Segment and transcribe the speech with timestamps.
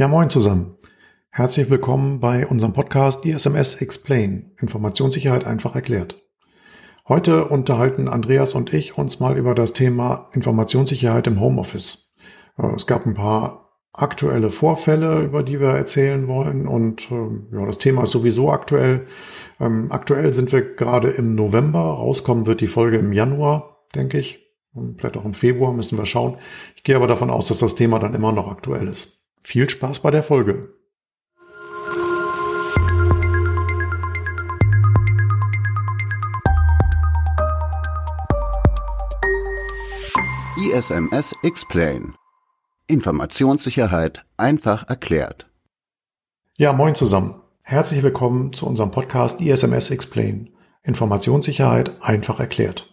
[0.00, 0.76] Ja, moin zusammen.
[1.28, 6.22] Herzlich willkommen bei unserem Podcast ISMS Explain, Informationssicherheit einfach erklärt.
[7.08, 12.14] Heute unterhalten Andreas und ich uns mal über das Thema Informationssicherheit im Homeoffice.
[12.56, 17.66] Äh, es gab ein paar aktuelle Vorfälle, über die wir erzählen wollen und ähm, ja,
[17.66, 19.08] das Thema ist sowieso aktuell.
[19.58, 24.46] Ähm, aktuell sind wir gerade im November, rauskommen wird die Folge im Januar, denke ich.
[24.72, 26.36] Und vielleicht auch im Februar müssen wir schauen.
[26.76, 29.17] Ich gehe aber davon aus, dass das Thema dann immer noch aktuell ist.
[29.40, 30.74] Viel Spaß bei der Folge.
[40.56, 42.14] ISMS Explain.
[42.88, 45.48] Informationssicherheit einfach erklärt.
[46.56, 47.40] Ja, moin zusammen.
[47.62, 50.50] Herzlich willkommen zu unserem Podcast ISMS Explain.
[50.82, 52.92] Informationssicherheit einfach erklärt.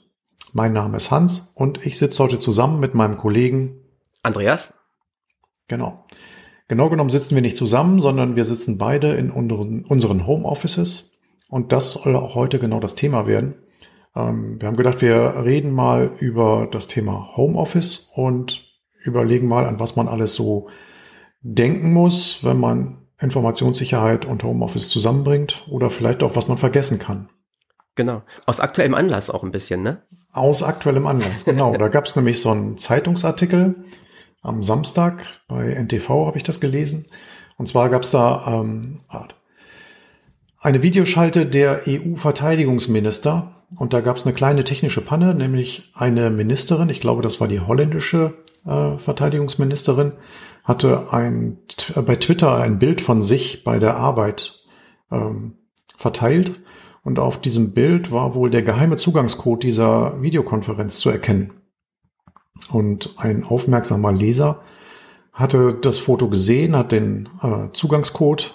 [0.54, 3.82] Mein Name ist Hans und ich sitze heute zusammen mit meinem Kollegen
[4.22, 4.74] Andreas.
[5.68, 6.06] Genau.
[6.68, 11.12] Genau genommen sitzen wir nicht zusammen, sondern wir sitzen beide in unseren, unseren Homeoffices.
[11.48, 13.56] Und das soll auch heute genau das Thema werden.
[14.16, 18.66] Ähm, wir haben gedacht, wir reden mal über das Thema Homeoffice und
[19.04, 20.68] überlegen mal, an was man alles so
[21.42, 27.30] denken muss, wenn man Informationssicherheit und Homeoffice zusammenbringt oder vielleicht auch, was man vergessen kann.
[27.94, 28.24] Genau.
[28.46, 30.02] Aus aktuellem Anlass auch ein bisschen, ne?
[30.34, 31.74] Aus aktuellem Anlass, genau.
[31.78, 33.76] da gab es nämlich so einen Zeitungsartikel,
[34.46, 37.06] am Samstag bei NTV habe ich das gelesen.
[37.58, 39.00] Und zwar gab es da ähm,
[40.60, 43.52] eine Videoschalte der EU-Verteidigungsminister.
[43.76, 47.48] Und da gab es eine kleine technische Panne, nämlich eine Ministerin, ich glaube, das war
[47.48, 48.34] die holländische
[48.66, 50.14] äh, Verteidigungsministerin,
[50.64, 51.60] hatte ein,
[51.96, 54.64] äh, bei Twitter ein Bild von sich bei der Arbeit
[55.12, 55.58] ähm,
[55.98, 56.60] verteilt.
[57.04, 61.52] Und auf diesem Bild war wohl der geheime Zugangscode dieser Videokonferenz zu erkennen.
[62.70, 64.62] Und ein aufmerksamer Leser
[65.34, 68.54] hatte das Foto gesehen, hat den äh, Zugangscode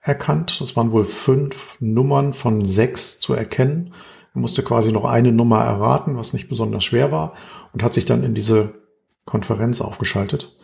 [0.00, 0.60] erkannt.
[0.60, 3.94] Das waren wohl fünf Nummern von sechs zu erkennen.
[4.34, 7.34] Er musste quasi noch eine Nummer erraten, was nicht besonders schwer war,
[7.72, 8.74] und hat sich dann in diese
[9.24, 10.56] Konferenz aufgeschaltet.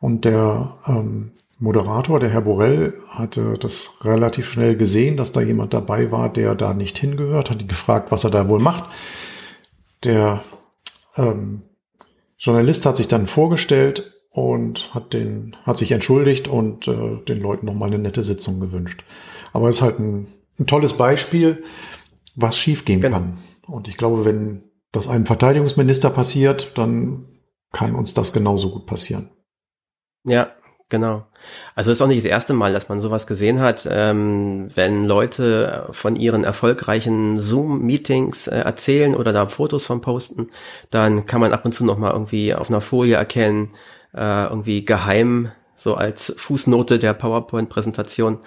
[0.00, 5.74] Und der ähm, Moderator, der Herr Borell, hatte das relativ schnell gesehen, dass da jemand
[5.74, 8.84] dabei war, der da nicht hingehört, hat ihn gefragt, was er da wohl macht.
[10.04, 10.42] Der
[11.16, 11.62] ähm,
[12.38, 17.66] Journalist hat sich dann vorgestellt und hat den, hat sich entschuldigt und äh, den Leuten
[17.66, 19.04] nochmal eine nette Sitzung gewünscht.
[19.52, 20.28] Aber es ist halt ein,
[20.58, 21.64] ein tolles Beispiel,
[22.34, 23.16] was schiefgehen genau.
[23.16, 23.38] kann.
[23.66, 27.26] Und ich glaube, wenn das einem Verteidigungsminister passiert, dann
[27.72, 29.30] kann uns das genauso gut passieren.
[30.24, 30.50] Ja,
[30.90, 31.24] Genau.
[31.74, 35.04] Also es ist auch nicht das erste Mal, dass man sowas gesehen hat, ähm, wenn
[35.04, 40.48] Leute von ihren erfolgreichen Zoom-Meetings äh, erzählen oder da Fotos von posten,
[40.90, 43.74] dann kann man ab und zu noch mal irgendwie auf einer Folie erkennen,
[44.14, 48.38] äh, irgendwie geheim, so als Fußnote der PowerPoint-Präsentation,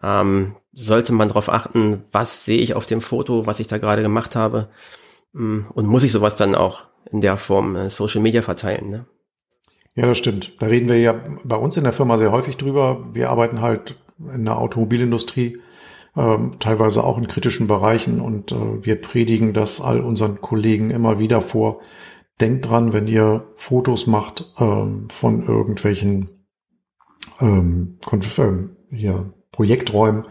[0.00, 4.02] ähm, sollte man darauf achten, was sehe ich auf dem Foto, was ich da gerade
[4.02, 4.68] gemacht habe,
[5.32, 8.88] mm, und muss ich sowas dann auch in der Form äh, Social Media verteilen.
[8.88, 9.06] Ne?
[9.98, 10.52] Ja, das stimmt.
[10.62, 13.08] Da reden wir ja bei uns in der Firma sehr häufig drüber.
[13.14, 13.96] Wir arbeiten halt
[14.32, 15.58] in der Automobilindustrie,
[16.16, 21.18] ähm, teilweise auch in kritischen Bereichen und äh, wir predigen das all unseren Kollegen immer
[21.18, 21.80] wieder vor.
[22.40, 26.46] Denkt dran, wenn ihr Fotos macht ähm, von irgendwelchen
[27.40, 30.24] ähm, äh, hier, Projekträumen,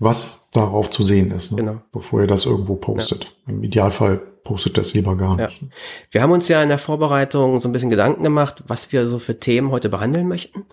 [0.00, 1.58] was darauf zu sehen ist, ne?
[1.58, 1.82] genau.
[1.92, 3.36] bevor ihr das irgendwo postet.
[3.46, 3.52] Ja.
[3.52, 5.62] Im Idealfall postet das lieber gar nicht.
[5.62, 5.68] Ja.
[6.10, 9.20] Wir haben uns ja in der Vorbereitung so ein bisschen Gedanken gemacht, was wir so
[9.20, 10.64] für Themen heute behandeln möchten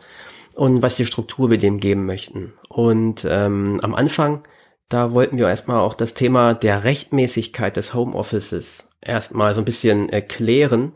[0.55, 2.53] und was die Struktur wir dem geben möchten.
[2.69, 4.41] Und ähm, am Anfang,
[4.89, 10.09] da wollten wir erstmal auch das Thema der Rechtmäßigkeit des Homeoffices erstmal so ein bisschen
[10.09, 10.93] erklären.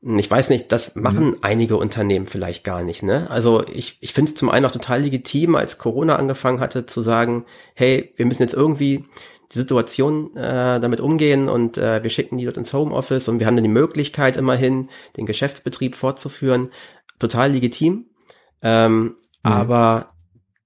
[0.00, 1.36] Ich weiß nicht, das machen mhm.
[1.40, 3.02] einige Unternehmen vielleicht gar nicht.
[3.02, 3.28] Ne?
[3.30, 7.02] Also ich, ich finde es zum einen auch total legitim, als Corona angefangen hatte, zu
[7.02, 7.44] sagen,
[7.74, 9.04] hey, wir müssen jetzt irgendwie
[9.52, 13.46] die Situation äh, damit umgehen und äh, wir schicken die dort ins Homeoffice und wir
[13.46, 16.68] haben dann die Möglichkeit immerhin, den Geschäftsbetrieb fortzuführen.
[17.18, 18.06] Total legitim.
[18.62, 19.16] Ähm, mhm.
[19.42, 20.08] Aber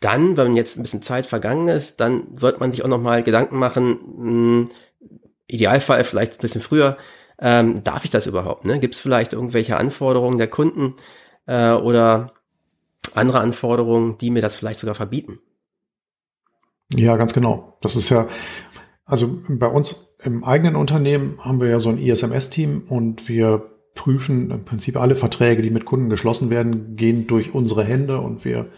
[0.01, 3.57] dann, wenn jetzt ein bisschen Zeit vergangen ist, dann sollte man sich auch nochmal Gedanken
[3.57, 4.69] machen, mh, hm,
[5.47, 6.97] Idealfall vielleicht ein bisschen früher,
[7.43, 8.65] ähm, darf ich das überhaupt?
[8.65, 8.79] Ne?
[8.79, 10.95] Gibt es vielleicht irgendwelche Anforderungen der Kunden
[11.47, 12.33] äh, oder
[13.15, 15.41] andere Anforderungen, die mir das vielleicht sogar verbieten?
[16.95, 17.79] Ja, ganz genau.
[17.81, 18.29] Das ist ja,
[19.05, 24.51] also bei uns im eigenen Unternehmen haben wir ja so ein ISMS-Team und wir prüfen
[24.53, 28.69] im Prinzip alle Verträge, die mit Kunden geschlossen werden, gehen durch unsere Hände und wir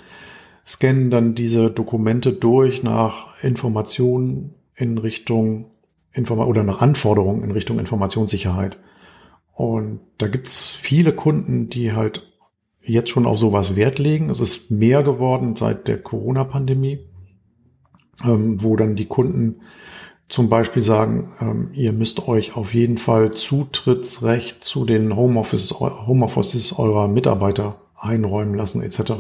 [0.67, 5.74] scannen dann diese Dokumente durch nach Informationen in Richtung
[6.15, 8.79] Informa oder nach Anforderungen in Richtung Informationssicherheit.
[9.53, 12.23] Und da gibt's viele Kunden, die halt
[12.81, 14.31] jetzt schon auf sowas Wert legen.
[14.31, 17.01] Es ist mehr geworden seit der Corona-Pandemie,
[18.25, 19.61] ähm, wo dann die Kunden
[20.29, 26.79] zum Beispiel sagen, ähm, ihr müsst euch auf jeden Fall Zutrittsrecht zu den Homeoffice, Homeoffices
[26.79, 29.13] eurer Mitarbeiter einräumen lassen etc.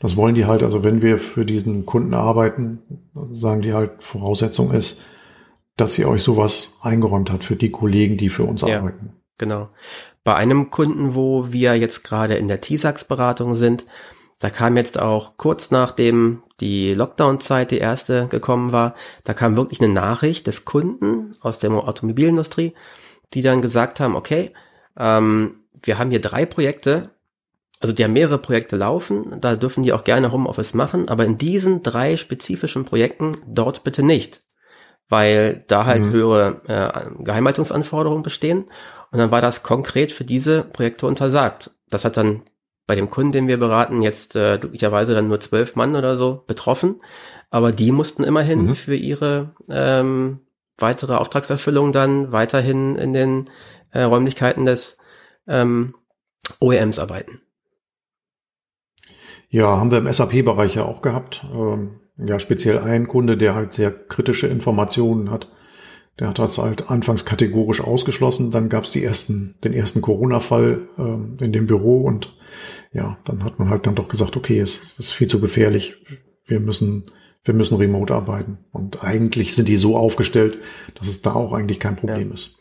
[0.00, 2.78] Das wollen die halt, also wenn wir für diesen Kunden arbeiten,
[3.32, 5.00] sagen die halt, Voraussetzung ist,
[5.78, 9.14] dass sie euch sowas eingeräumt hat für die Kollegen, die für uns ja, arbeiten.
[9.38, 9.70] Genau.
[10.24, 13.86] Bei einem Kunden, wo wir jetzt gerade in der TISAX-Beratung sind,
[14.40, 18.94] da kam jetzt auch kurz nachdem die Lockdown-Zeit, die erste gekommen war,
[19.24, 22.74] da kam wirklich eine Nachricht des Kunden aus der Automobilindustrie,
[23.32, 24.52] die dann gesagt haben, okay,
[24.98, 27.10] ähm, wir haben hier drei Projekte,
[27.80, 31.38] also die haben mehrere Projekte laufen, da dürfen die auch gerne Homeoffice machen, aber in
[31.38, 34.40] diesen drei spezifischen Projekten dort bitte nicht,
[35.08, 36.12] weil da halt mhm.
[36.12, 38.64] höhere äh, Geheimhaltungsanforderungen bestehen.
[39.10, 41.70] Und dann war das konkret für diese Projekte untersagt.
[41.88, 42.42] Das hat dann
[42.86, 46.44] bei dem Kunden, den wir beraten, jetzt äh, glücklicherweise dann nur zwölf Mann oder so
[46.46, 47.00] betroffen.
[47.50, 48.74] Aber die mussten immerhin mhm.
[48.74, 50.40] für ihre ähm,
[50.78, 53.44] weitere Auftragserfüllung dann weiterhin in den
[53.90, 54.96] äh, Räumlichkeiten des
[55.46, 55.94] ähm,
[56.60, 57.40] OEMs arbeiten.
[59.50, 61.44] Ja, haben wir im SAP-Bereich ja auch gehabt.
[61.52, 65.48] Ähm, ja, speziell ein Kunde, der halt sehr kritische Informationen hat
[66.18, 68.50] der hat das halt anfangs kategorisch ausgeschlossen.
[68.50, 72.36] Dann gab es die ersten, den ersten Corona-Fall ähm, in dem Büro und
[72.92, 75.94] ja, dann hat man halt dann doch gesagt, okay, es ist viel zu gefährlich.
[76.44, 77.10] Wir müssen,
[77.44, 78.58] wir müssen remote arbeiten.
[78.72, 80.58] Und eigentlich sind die so aufgestellt,
[80.94, 82.34] dass es da auch eigentlich kein Problem ja.
[82.34, 82.58] ist.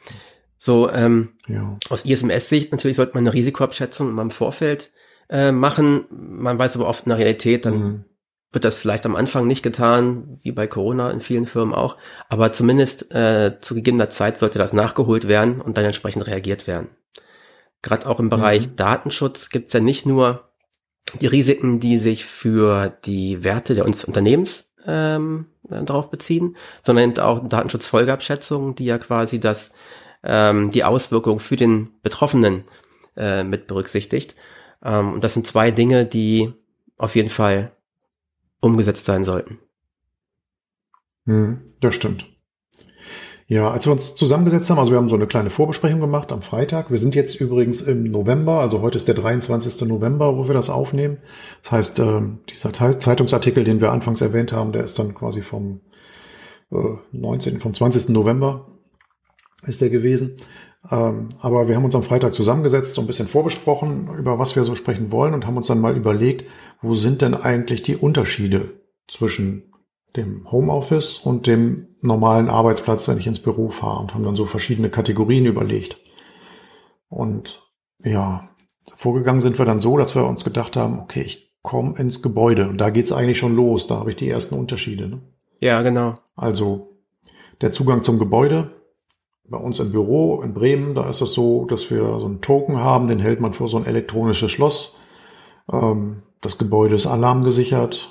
[0.59, 1.77] So, ähm, ja.
[1.89, 4.91] aus ISMS-Sicht natürlich sollte man eine Risikoabschätzung mal im Vorfeld
[5.29, 6.05] äh, machen.
[6.11, 8.03] Man weiß aber oft in der Realität dann mhm
[8.51, 11.97] wird das vielleicht am Anfang nicht getan, wie bei Corona in vielen Firmen auch,
[12.29, 16.89] aber zumindest äh, zu gegebener Zeit sollte das nachgeholt werden und dann entsprechend reagiert werden.
[17.81, 18.75] Gerade auch im Bereich mhm.
[18.75, 20.49] Datenschutz gibt es ja nicht nur
[21.21, 27.19] die Risiken, die sich für die Werte der uns Unternehmens ähm, darauf beziehen, sondern eben
[27.19, 29.71] auch Datenschutzfolgeabschätzungen, die ja quasi das
[30.23, 32.63] ähm, die Auswirkungen für den Betroffenen
[33.15, 34.35] äh, mit berücksichtigt.
[34.83, 36.53] Ähm, und das sind zwei Dinge, die
[36.97, 37.71] auf jeden Fall
[38.61, 39.59] umgesetzt sein sollten.
[41.25, 42.25] Hm, das stimmt.
[43.49, 46.41] Ja, als wir uns zusammengesetzt haben, also wir haben so eine kleine Vorbesprechung gemacht am
[46.41, 46.91] Freitag.
[46.91, 49.87] Wir sind jetzt übrigens im November, also heute ist der 23.
[49.87, 51.19] November, wo wir das aufnehmen.
[51.63, 55.79] Das heißt, äh, dieser Zeitungsartikel, den wir anfangs erwähnt haben, der ist dann quasi vom
[56.71, 58.09] äh, 19., vom 20.
[58.09, 58.67] November
[59.65, 60.35] ist der gewesen.
[60.89, 64.63] Ähm, aber wir haben uns am Freitag zusammengesetzt, so ein bisschen vorbesprochen, über was wir
[64.63, 66.49] so sprechen wollen und haben uns dann mal überlegt,
[66.81, 68.73] wo sind denn eigentlich die Unterschiede
[69.07, 69.73] zwischen
[70.15, 74.45] dem Homeoffice und dem normalen Arbeitsplatz, wenn ich ins Büro fahre und haben dann so
[74.45, 75.97] verschiedene Kategorien überlegt.
[77.09, 77.61] Und
[78.03, 78.47] ja,
[78.95, 82.69] vorgegangen sind wir dann so, dass wir uns gedacht haben, okay, ich komme ins Gebäude
[82.69, 85.09] und da geht's eigentlich schon los, da habe ich die ersten Unterschiede.
[85.09, 85.21] Ne?
[85.59, 86.15] Ja, genau.
[86.35, 86.97] Also
[87.61, 88.71] der Zugang zum Gebäude,
[89.49, 92.77] bei uns im Büro in Bremen, da ist es so, dass wir so einen Token
[92.77, 94.95] haben, den hält man für so ein elektronisches Schloss.
[95.71, 98.09] Ähm, das Gebäude ist alarmgesichert.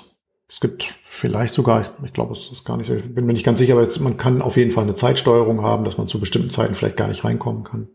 [0.49, 3.59] Es gibt vielleicht sogar, ich glaube, es ist gar nicht, ich bin mir nicht ganz
[3.59, 6.73] sicher, aber man kann auf jeden Fall eine Zeitsteuerung haben, dass man zu bestimmten Zeiten
[6.73, 7.89] vielleicht gar nicht reinkommen kann.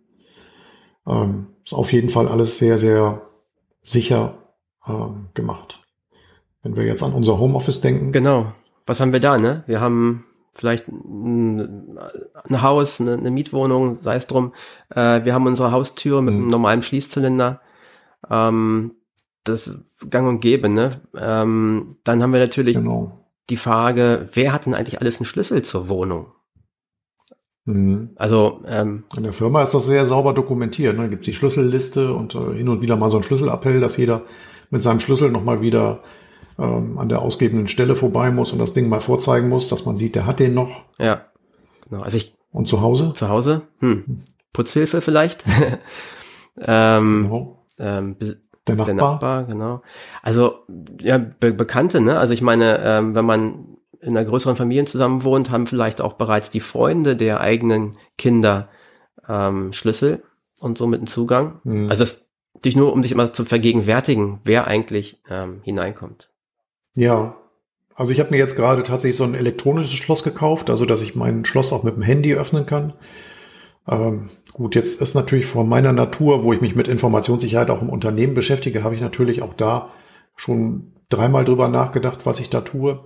[1.06, 3.22] Ähm, ist auf jeden Fall alles sehr, sehr
[3.82, 4.38] sicher
[4.86, 5.80] ähm, gemacht.
[6.62, 8.12] Wenn wir jetzt an unser Homeoffice denken.
[8.12, 8.52] Genau.
[8.87, 9.64] Was haben wir da, ne?
[9.66, 11.99] Wir haben vielleicht ein,
[12.49, 14.52] ein Haus, eine, eine, Mietwohnung, sei es drum.
[14.90, 16.40] Äh, wir haben unsere Haustür mit mhm.
[16.40, 17.61] einem normalen Schließzylinder.
[18.30, 18.92] Ähm,
[19.44, 19.78] das
[20.09, 21.00] gang und gäbe, ne?
[21.16, 23.26] Ähm, dann haben wir natürlich genau.
[23.50, 26.28] die Frage, wer hat denn eigentlich alles einen Schlüssel zur Wohnung?
[27.64, 28.11] Mhm.
[28.16, 30.97] Also ähm, in der Firma ist das sehr sauber dokumentiert.
[30.97, 31.02] Ne?
[31.04, 33.97] Da gibt es die Schlüsselliste und äh, hin und wieder mal so ein Schlüsselappell, dass
[33.97, 34.23] jeder
[34.71, 36.02] mit seinem Schlüssel nochmal wieder
[36.59, 39.97] ähm, an der ausgebenden Stelle vorbei muss und das Ding mal vorzeigen muss, dass man
[39.97, 40.82] sieht, der hat den noch.
[40.99, 41.26] Ja,
[41.88, 42.02] genau.
[42.02, 43.12] Also ich und zu Hause?
[43.14, 43.62] Zu Hause?
[43.80, 44.18] Hm.
[44.52, 45.44] Putzhilfe vielleicht.
[46.61, 47.64] ähm, genau.
[47.78, 48.16] ähm,
[48.66, 48.87] der Nachbar.
[48.87, 49.82] Der Nachbar, genau.
[50.23, 50.61] Also
[51.00, 52.18] ja, Be Bekannte, ne?
[52.18, 56.14] Also ich meine, ähm, wenn man in einer größeren Familie zusammen wohnt, haben vielleicht auch
[56.14, 58.68] bereits die Freunde der eigenen Kinder
[59.28, 60.23] ähm, Schlüssel
[60.61, 61.61] und somit einen Zugang.
[61.64, 61.88] Mhm.
[61.88, 62.26] Also das
[62.64, 66.30] dich nur, um sich immer zu vergegenwärtigen, wer eigentlich ähm, hineinkommt.
[66.94, 67.37] Ja,
[67.94, 71.14] also ich habe mir jetzt gerade tatsächlich so ein elektronisches Schloss gekauft, also dass ich
[71.14, 72.94] mein Schloss auch mit dem Handy öffnen kann.
[73.88, 77.90] Ähm, gut, jetzt ist natürlich von meiner Natur, wo ich mich mit Informationssicherheit auch im
[77.90, 79.90] Unternehmen beschäftige, habe ich natürlich auch da
[80.37, 83.04] schon dreimal drüber nachgedacht, was ich da tue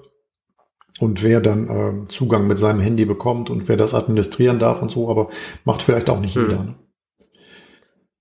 [1.00, 4.90] und wer dann äh, Zugang mit seinem Handy bekommt und wer das administrieren darf und
[4.90, 5.28] so, aber
[5.64, 6.42] macht vielleicht auch nicht hm.
[6.42, 6.64] jeder.
[6.64, 6.74] Ne?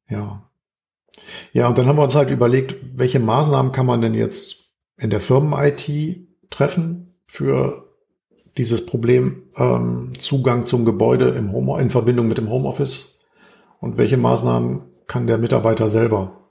[0.10, 0.42] Ja.
[1.54, 4.65] Ja, und dann haben wir uns halt überlegt, welche Maßnahmen kann man denn jetzt
[4.98, 5.90] in der Firmen-IT
[6.50, 7.86] treffen für
[8.58, 13.20] dieses Problem ähm, Zugang zum Gebäude im Home, in Verbindung mit dem Homeoffice
[13.80, 16.50] und welche Maßnahmen kann der Mitarbeiter selber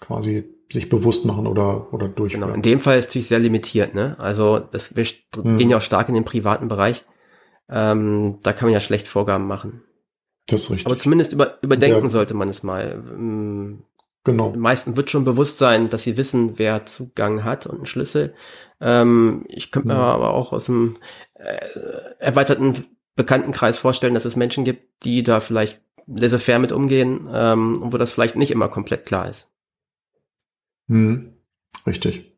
[0.00, 2.42] quasi sich bewusst machen oder, oder durchführen.
[2.42, 4.16] Genau, in dem Fall ist es natürlich sehr limitiert, ne?
[4.18, 5.58] Also das, wir hm.
[5.58, 7.04] gehen ja auch stark in den privaten Bereich.
[7.68, 9.82] Ähm, da kann man ja schlecht Vorgaben machen.
[10.46, 10.86] Das ist richtig.
[10.86, 12.08] Aber zumindest über, überdenken ja.
[12.08, 13.02] sollte man es mal.
[14.26, 14.50] Genau.
[14.50, 18.34] Den meisten wird schon bewusst sein, dass sie wissen, wer Zugang hat und einen Schlüssel.
[18.80, 20.00] Ähm, ich könnte mir hm.
[20.00, 20.96] aber auch aus dem
[21.34, 21.56] äh,
[22.18, 27.92] erweiterten Bekanntenkreis vorstellen, dass es Menschen gibt, die da vielleicht laissez-faire mit umgehen ähm, und
[27.92, 29.48] wo das vielleicht nicht immer komplett klar ist.
[30.88, 31.34] Hm,
[31.86, 32.32] richtig.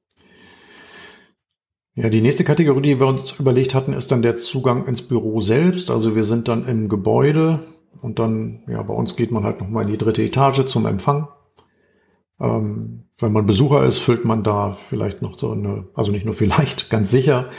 [1.95, 5.41] Ja, die nächste Kategorie, die wir uns überlegt hatten, ist dann der Zugang ins Büro
[5.41, 5.91] selbst.
[5.91, 7.61] Also wir sind dann im Gebäude
[8.03, 11.29] und dann, ja, bei uns geht man halt nochmal in die dritte Etage zum Empfang.
[12.41, 16.35] Ähm, wenn man Besucher ist, füllt man da vielleicht noch so eine, also nicht nur
[16.35, 17.51] vielleicht, ganz sicher,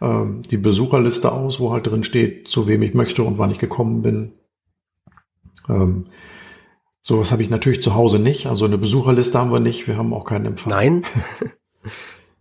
[0.00, 3.58] ähm, die Besucherliste aus, wo halt drin steht, zu wem ich möchte und wann ich
[3.58, 4.32] gekommen bin.
[5.68, 6.06] Ähm,
[7.08, 8.44] Sowas habe ich natürlich zu Hause nicht.
[8.44, 9.88] Also eine Besucherliste haben wir nicht.
[9.88, 10.68] Wir haben auch keinen Empfang.
[10.68, 11.04] Nein.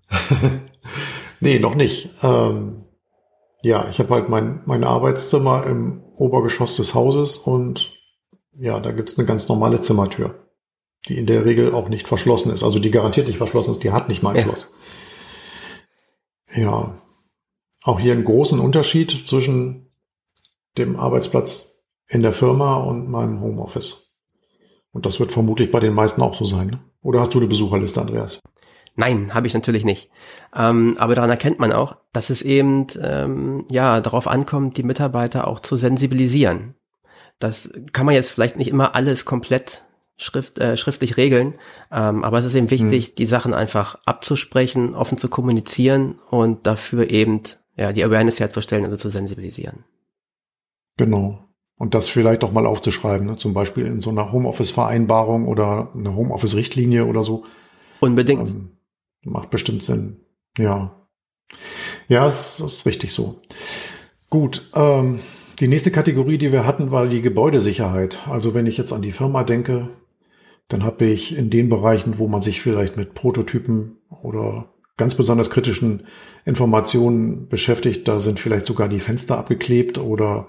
[1.40, 2.10] nee, noch nicht.
[2.22, 2.84] Ähm,
[3.62, 7.94] ja, ich habe halt mein, mein Arbeitszimmer im Obergeschoss des Hauses und
[8.58, 10.36] ja, da gibt's eine ganz normale Zimmertür,
[11.08, 12.64] die in der Regel auch nicht verschlossen ist.
[12.64, 14.42] Also die garantiert nicht verschlossen ist, die hat nicht mal ein ja.
[14.44, 14.70] Schloss.
[16.56, 16.96] Ja,
[17.84, 19.92] auch hier einen großen Unterschied zwischen
[20.78, 24.16] dem Arbeitsplatz in der Firma und meinem Homeoffice.
[24.92, 26.68] Und das wird vermutlich bei den meisten auch so sein.
[26.68, 26.80] Ne?
[27.02, 28.40] Oder hast du eine Besucherliste, Andreas?
[28.96, 30.10] Nein, habe ich natürlich nicht.
[30.56, 35.48] Ähm, aber daran erkennt man auch, dass es eben ähm, ja darauf ankommt, die Mitarbeiter
[35.48, 36.74] auch zu sensibilisieren.
[37.38, 39.86] Das kann man jetzt vielleicht nicht immer alles komplett
[40.18, 41.56] schrift, äh, schriftlich regeln,
[41.92, 43.16] ähm, aber es ist eben wichtig, hm.
[43.16, 47.42] die Sachen einfach abzusprechen, offen zu kommunizieren und dafür eben
[47.76, 49.84] ja die Awareness herzustellen, also zu sensibilisieren.
[50.98, 51.44] Genau.
[51.78, 53.38] Und das vielleicht auch mal aufzuschreiben, ne?
[53.38, 57.44] zum Beispiel in so einer Homeoffice-Vereinbarung oder eine Homeoffice-Richtlinie oder so.
[58.00, 58.50] Unbedingt.
[58.50, 58.72] Ähm,
[59.24, 60.22] macht bestimmt Sinn.
[60.58, 61.08] Ja.
[62.08, 63.38] Ja, es ist richtig so.
[64.30, 64.70] Gut.
[64.74, 65.20] Ähm,
[65.60, 68.18] die nächste Kategorie, die wir hatten, war die Gebäudesicherheit.
[68.28, 69.90] Also wenn ich jetzt an die Firma denke,
[70.68, 74.66] dann habe ich in den Bereichen, wo man sich vielleicht mit Prototypen oder
[74.98, 76.04] ganz besonders kritischen
[76.44, 78.08] Informationen beschäftigt.
[78.08, 80.48] Da sind vielleicht sogar die Fenster abgeklebt oder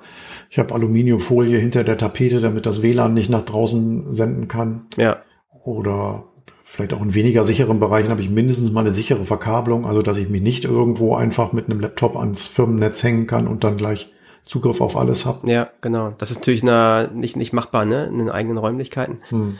[0.51, 4.87] ich habe Aluminiumfolie hinter der Tapete, damit das WLAN nicht nach draußen senden kann.
[4.97, 5.19] Ja.
[5.63, 6.25] Oder
[6.65, 10.19] vielleicht auch in weniger sicheren Bereichen habe ich mindestens mal eine sichere Verkabelung, also dass
[10.19, 14.13] ich mich nicht irgendwo einfach mit einem Laptop ans Firmennetz hängen kann und dann gleich
[14.45, 15.51] Zugriff auf alles habe.
[15.51, 16.15] Ja, genau.
[16.17, 19.19] Das ist natürlich eine, nicht, nicht machbar, ne, in den eigenen Räumlichkeiten.
[19.29, 19.59] Hm.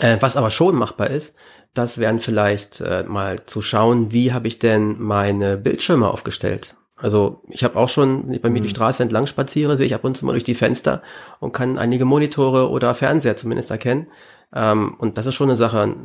[0.00, 1.34] Äh, was aber schon machbar ist,
[1.74, 6.76] das wären vielleicht äh, mal zu schauen, wie habe ich denn meine Bildschirme aufgestellt.
[6.96, 8.70] Also ich habe auch schon, wenn ich bei mir die mhm.
[8.70, 11.02] Straße entlang spaziere, sehe ich ab und zu mal durch die Fenster
[11.40, 14.06] und kann einige Monitore oder Fernseher zumindest erkennen.
[14.54, 15.96] Ähm, und das ist schon eine Sache,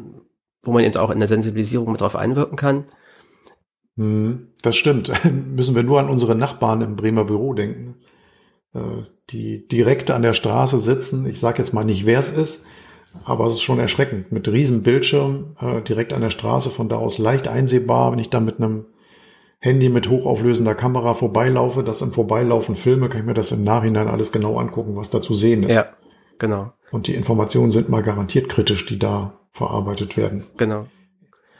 [0.63, 2.85] wo man eben auch in der Sensibilisierung mit drauf einwirken kann.
[3.95, 5.11] Mhm, das stimmt.
[5.55, 7.95] Müssen wir nur an unsere Nachbarn im Bremer Büro denken,
[8.73, 11.27] äh, die direkt an der Straße sitzen.
[11.27, 12.65] Ich sage jetzt mal nicht, wer es ist,
[13.25, 14.31] aber es ist schon erschreckend.
[14.31, 18.11] Mit riesen Bildschirm äh, direkt an der Straße, von da aus leicht einsehbar.
[18.11, 18.85] Wenn ich da mit einem
[19.59, 24.07] Handy mit hochauflösender Kamera vorbeilaufe, das im Vorbeilaufen filme, kann ich mir das im Nachhinein
[24.07, 25.71] alles genau angucken, was da zu sehen ist.
[25.73, 25.87] Ja,
[26.37, 26.73] genau.
[26.91, 30.43] Und die Informationen sind mal garantiert kritisch, die da verarbeitet werden.
[30.57, 30.85] Genau.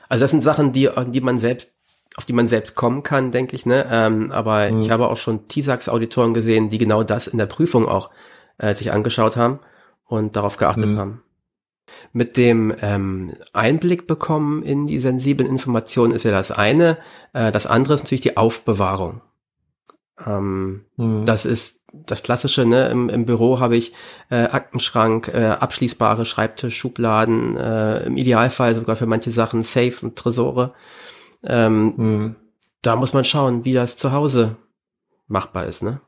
[0.09, 1.73] Also das sind Sachen, die, die man selbst
[2.15, 3.85] auf die man selbst kommen kann, denke ich, ne?
[3.91, 4.81] Ähm, aber mhm.
[4.81, 8.09] ich habe auch schon TISAX-Auditoren gesehen, die genau das in der Prüfung auch
[8.57, 9.59] äh, sich angeschaut haben
[10.07, 10.97] und darauf geachtet mhm.
[10.97, 11.23] haben
[12.13, 16.97] mit dem ähm, Einblick bekommen in die sensiblen Informationen ist ja das eine.
[17.33, 19.21] Äh, das andere ist natürlich die Aufbewahrung.
[20.25, 21.25] Ähm, mhm.
[21.25, 22.89] Das ist das Klassische, ne?
[22.89, 23.93] Im, im Büro habe ich
[24.29, 30.73] äh, Aktenschrank, äh, abschließbare Schreibtischschubladen, äh, im Idealfall sogar für manche Sachen Safe und Tresore.
[31.43, 32.35] Ähm, mhm.
[32.81, 34.57] Da muss man schauen, wie das zu Hause
[35.27, 36.01] machbar ist, ne?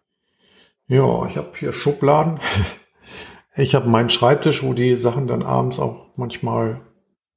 [0.87, 2.39] Ja, ich habe hier Schubladen.
[3.59, 6.79] Ich habe meinen Schreibtisch, wo die Sachen dann abends auch manchmal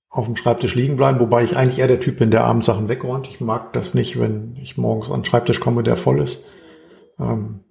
[0.09, 2.88] auf dem Schreibtisch liegen bleiben, wobei ich eigentlich eher der Typ bin, der abends Sachen
[2.88, 3.26] wegräumt.
[3.26, 6.45] Ich mag das nicht, wenn ich morgens an den Schreibtisch komme, der voll ist.
[7.19, 7.64] Ähm,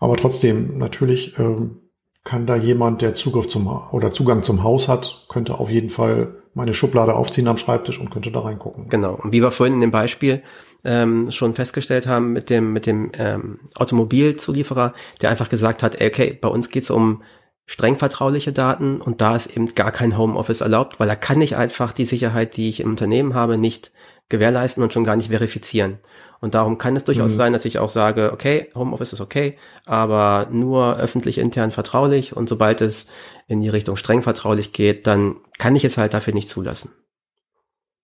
[0.00, 1.80] aber trotzdem, natürlich ähm,
[2.24, 6.42] kann da jemand, der Zugriff zum oder Zugang zum Haus hat, könnte auf jeden Fall
[6.52, 8.88] meine Schublade aufziehen am Schreibtisch und könnte da reingucken.
[8.90, 9.14] Genau.
[9.14, 10.42] Und wie wir vorhin in dem Beispiel
[10.84, 14.92] ähm, schon festgestellt haben mit dem mit dem ähm, Automobilzulieferer,
[15.22, 17.22] der einfach gesagt hat, ey, okay, bei uns geht's um
[17.68, 21.54] streng vertrauliche Daten und da ist eben gar kein Homeoffice erlaubt, weil da kann ich
[21.54, 23.92] einfach die Sicherheit, die ich im Unternehmen habe, nicht
[24.30, 25.98] gewährleisten und schon gar nicht verifizieren.
[26.40, 27.36] Und darum kann es durchaus mhm.
[27.36, 32.48] sein, dass ich auch sage, okay, Homeoffice ist okay, aber nur öffentlich intern vertraulich und
[32.48, 33.06] sobald es
[33.48, 36.90] in die Richtung streng vertraulich geht, dann kann ich es halt dafür nicht zulassen.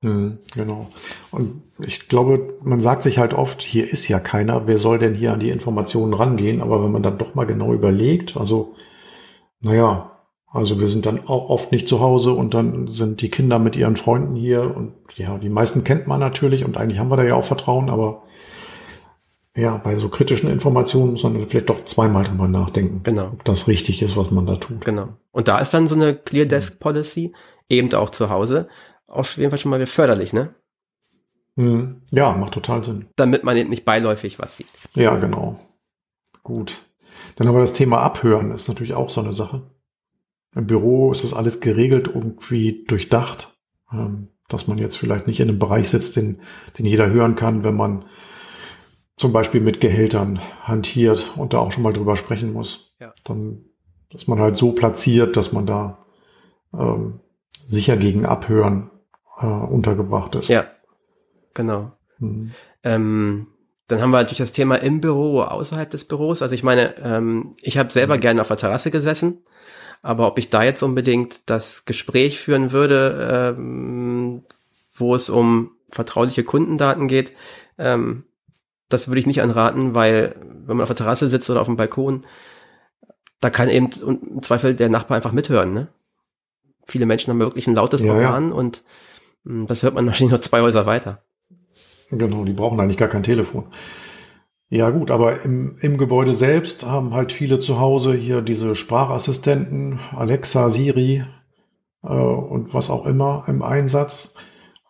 [0.02, 0.90] Mhm, genau.
[1.30, 5.14] Und ich glaube, man sagt sich halt oft, hier ist ja keiner, wer soll denn
[5.14, 6.60] hier an die Informationen rangehen?
[6.60, 8.74] Aber wenn man dann doch mal genau überlegt, also
[9.64, 10.10] naja,
[10.46, 13.74] also wir sind dann auch oft nicht zu Hause und dann sind die Kinder mit
[13.74, 17.24] ihren Freunden hier und ja, die meisten kennt man natürlich und eigentlich haben wir da
[17.24, 18.22] ja auch Vertrauen, aber
[19.56, 23.26] ja, bei so kritischen Informationen muss man vielleicht doch zweimal drüber nachdenken, genau.
[23.32, 24.84] ob das richtig ist, was man da tut.
[24.84, 25.08] Genau.
[25.32, 27.32] Und da ist dann so eine Clear Desk Policy
[27.68, 28.68] eben auch zu Hause
[29.06, 30.54] auf jeden Fall schon mal wieder förderlich, ne?
[31.56, 32.02] Hm.
[32.10, 33.06] Ja, macht total Sinn.
[33.16, 34.66] Damit man eben nicht beiläufig was sieht.
[34.94, 35.58] Ja, genau.
[36.42, 36.80] Gut.
[37.36, 39.62] Dann aber das Thema Abhören ist natürlich auch so eine Sache.
[40.54, 43.56] Im Büro ist das alles geregelt, irgendwie durchdacht,
[43.92, 46.40] ähm, dass man jetzt vielleicht nicht in einem Bereich sitzt, den,
[46.78, 48.04] den jeder hören kann, wenn man
[49.16, 52.94] zum Beispiel mit Gehältern hantiert und da auch schon mal drüber sprechen muss.
[53.00, 53.12] Ja.
[53.24, 53.64] Dann
[54.10, 56.04] ist man halt so platziert, dass man da
[56.72, 57.20] ähm,
[57.66, 58.90] sicher gegen Abhören
[59.40, 60.48] äh, untergebracht ist.
[60.48, 60.66] Ja,
[61.52, 61.92] genau.
[62.18, 62.52] Mhm.
[62.82, 63.46] Ähm,
[63.88, 66.42] dann haben wir natürlich das Thema im Büro, außerhalb des Büros.
[66.42, 68.20] Also ich meine, ähm, ich habe selber mhm.
[68.20, 69.44] gerne auf der Terrasse gesessen,
[70.02, 74.44] aber ob ich da jetzt unbedingt das Gespräch führen würde, ähm,
[74.94, 77.32] wo es um vertrauliche Kundendaten geht,
[77.78, 78.24] ähm,
[78.88, 81.76] das würde ich nicht anraten, weil wenn man auf der Terrasse sitzt oder auf dem
[81.76, 82.24] Balkon,
[83.40, 85.74] da kann eben im Zweifel der Nachbar einfach mithören.
[85.74, 85.88] Ne?
[86.86, 88.54] Viele Menschen haben wirklich ein lautes ja, Organ ja.
[88.54, 88.82] und
[89.44, 91.22] hm, das hört man wahrscheinlich nur zwei Häuser weiter.
[92.18, 93.64] Genau, die brauchen eigentlich gar kein Telefon.
[94.68, 100.00] Ja gut, aber im, im Gebäude selbst haben halt viele zu Hause hier diese Sprachassistenten,
[100.16, 101.24] Alexa, Siri
[102.02, 104.34] äh, und was auch immer im Einsatz.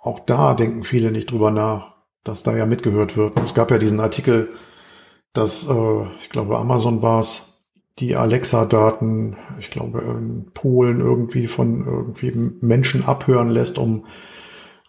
[0.01, 3.39] Auch da denken viele nicht drüber nach, dass da ja mitgehört wird.
[3.41, 4.51] Es gab ja diesen Artikel,
[5.33, 7.51] dass, äh, ich glaube, Amazon war es,
[7.99, 14.07] die Alexa-Daten, ich glaube, in Polen irgendwie von irgendwie Menschen abhören lässt, um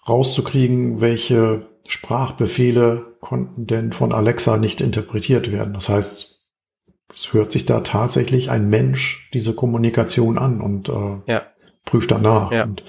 [0.07, 5.73] rauszukriegen, welche Sprachbefehle konnten denn von Alexa nicht interpretiert werden.
[5.73, 6.41] Das heißt,
[7.13, 11.43] es hört sich da tatsächlich ein Mensch diese Kommunikation an und äh, ja.
[11.85, 12.51] prüft danach.
[12.51, 12.63] Ja.
[12.63, 12.83] Und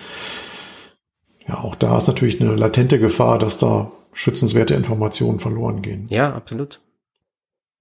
[1.47, 6.07] ja, auch da ist natürlich eine latente Gefahr, dass da schützenswerte Informationen verloren gehen.
[6.09, 6.81] Ja, absolut.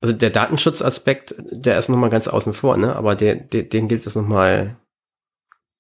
[0.02, 2.96] Also der Datenschutzaspekt, der ist nochmal ganz außen vor, ne?
[2.96, 4.78] Aber der, der, den gilt es nochmal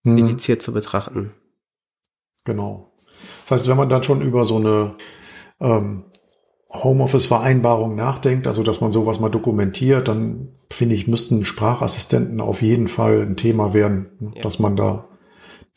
[0.03, 0.17] hm.
[0.17, 1.33] dediziert zu betrachten.
[2.45, 2.91] Genau.
[3.43, 4.95] Das heißt, wenn man dann schon über so eine
[5.59, 6.05] ähm,
[6.71, 12.87] Homeoffice-Vereinbarung nachdenkt, also dass man sowas mal dokumentiert, dann finde ich, müssten Sprachassistenten auf jeden
[12.87, 14.31] Fall ein Thema werden, ne?
[14.35, 14.41] ja.
[14.41, 15.07] dass man da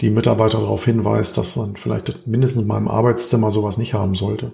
[0.01, 4.53] die Mitarbeiter darauf hinweist, dass man vielleicht mindestens mal im Arbeitszimmer sowas nicht haben sollte.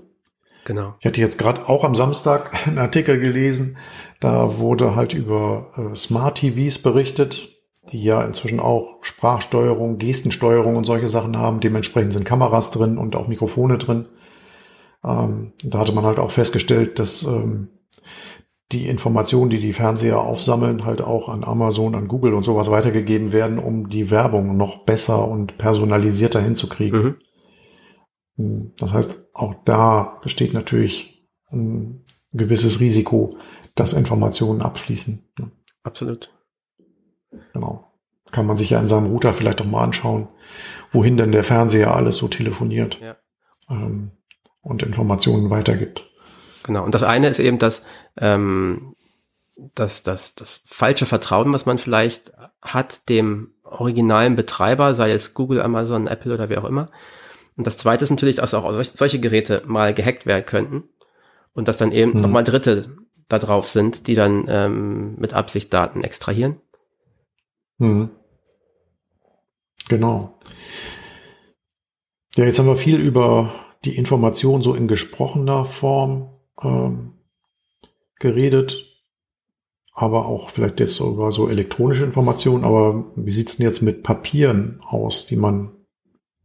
[0.65, 0.95] Genau.
[1.01, 3.77] Ich hatte jetzt gerade auch am Samstag einen Artikel gelesen,
[4.21, 7.51] da wurde halt über äh, Smart TVs berichtet,
[7.93, 11.61] die ja inzwischen auch Sprachsteuerung, Gestensteuerung und solche Sachen haben.
[11.61, 14.07] Dementsprechend sind Kameras drin und auch Mikrofone drin.
[15.05, 17.69] Ähm, da hatte man halt auch festgestellt, dass ähm,
[18.73, 23.33] die Informationen, die die Fernseher aufsammeln, halt auch an Amazon, an Google und sowas weitergegeben
[23.33, 27.03] werden, um die Werbung noch besser und personalisierter hinzukriegen.
[27.03, 27.17] Mhm.
[28.37, 33.31] Hm, das heißt, auch da besteht natürlich ein gewisses Risiko,
[33.75, 35.29] dass Informationen abfließen.
[35.39, 35.51] Ne?
[35.83, 36.33] Absolut.
[37.53, 37.93] Genau.
[38.33, 40.29] Kann man sich ja in seinem Router vielleicht doch mal anschauen,
[40.91, 42.99] wohin denn der Fernseher alles so telefoniert.
[43.01, 43.17] Ja.
[43.69, 44.11] Ähm,
[44.65, 46.11] und Informationen weitergibt.
[46.65, 46.85] Genau.
[46.85, 47.85] Und das eine ist eben das,
[48.19, 48.97] ähm,
[49.75, 55.61] das, das, das falsche Vertrauen, was man vielleicht hat dem originalen Betreiber, sei es Google,
[55.61, 56.91] Amazon, Apple oder wer auch immer.
[57.57, 60.85] Und das zweite ist natürlich, dass auch solche Geräte mal gehackt werden könnten
[61.53, 62.21] und dass dann eben mhm.
[62.23, 62.87] nochmal Dritte
[63.29, 66.61] da drauf sind, die dann ähm, mit Absicht Daten extrahieren.
[67.79, 68.11] Mhm.
[69.89, 70.39] Genau.
[72.37, 73.53] Ja, jetzt haben wir viel über
[73.85, 76.31] die Information so in gesprochener Form
[76.63, 77.13] ähm,
[78.19, 79.03] geredet,
[79.93, 82.65] aber auch vielleicht jetzt über so elektronische Informationen.
[82.65, 85.73] Aber wie sieht's denn jetzt mit Papieren aus, die man,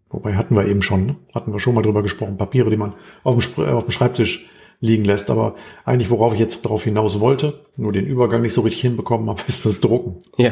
[0.10, 1.16] wobei hatten wir eben schon, ne?
[1.34, 4.50] hatten wir schon mal drüber gesprochen, Papiere, die man auf dem, auf dem Schreibtisch
[4.82, 5.30] liegen lässt.
[5.30, 9.30] Aber eigentlich, worauf ich jetzt darauf hinaus wollte, nur den Übergang nicht so richtig hinbekommen
[9.30, 10.20] habe, ist das Drucken.
[10.38, 10.52] Ja.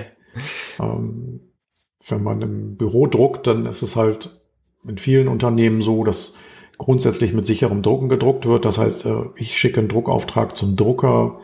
[0.80, 1.41] Ähm,
[2.08, 4.30] wenn man im Büro druckt, dann ist es halt
[4.88, 6.34] in vielen Unternehmen so, dass
[6.78, 8.66] grundsätzlich mit sicherem Drucken gedruckt wird.
[8.66, 11.40] Das heißt, äh, ich schicke einen Druckauftrag zum Drucker.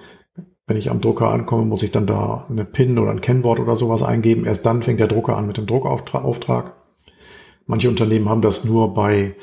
[0.66, 3.76] Wenn ich am Drucker ankomme, muss ich dann da eine PIN oder ein Kennwort oder
[3.76, 4.46] sowas eingeben.
[4.46, 6.76] Erst dann fängt der Drucker an mit dem Druckauftrag.
[7.66, 9.36] Manche Unternehmen haben das nur bei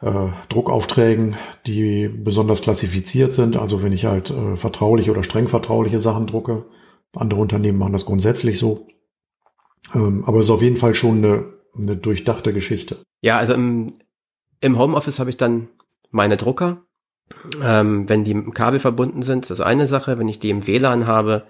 [0.00, 3.56] äh, Druckaufträgen, die besonders klassifiziert sind.
[3.56, 6.66] Also wenn ich halt äh, vertrauliche oder streng vertrauliche Sachen drucke.
[7.14, 8.86] Andere Unternehmen machen das grundsätzlich so.
[9.94, 11.44] Ähm, aber es ist auf jeden Fall schon eine,
[11.76, 12.98] eine durchdachte Geschichte.
[13.22, 13.94] Ja, also im,
[14.60, 15.68] im Homeoffice habe ich dann
[16.10, 16.82] meine Drucker.
[17.62, 20.18] Ähm, wenn die mit dem Kabel verbunden sind, ist das eine Sache.
[20.18, 21.46] Wenn ich die im WLAN habe,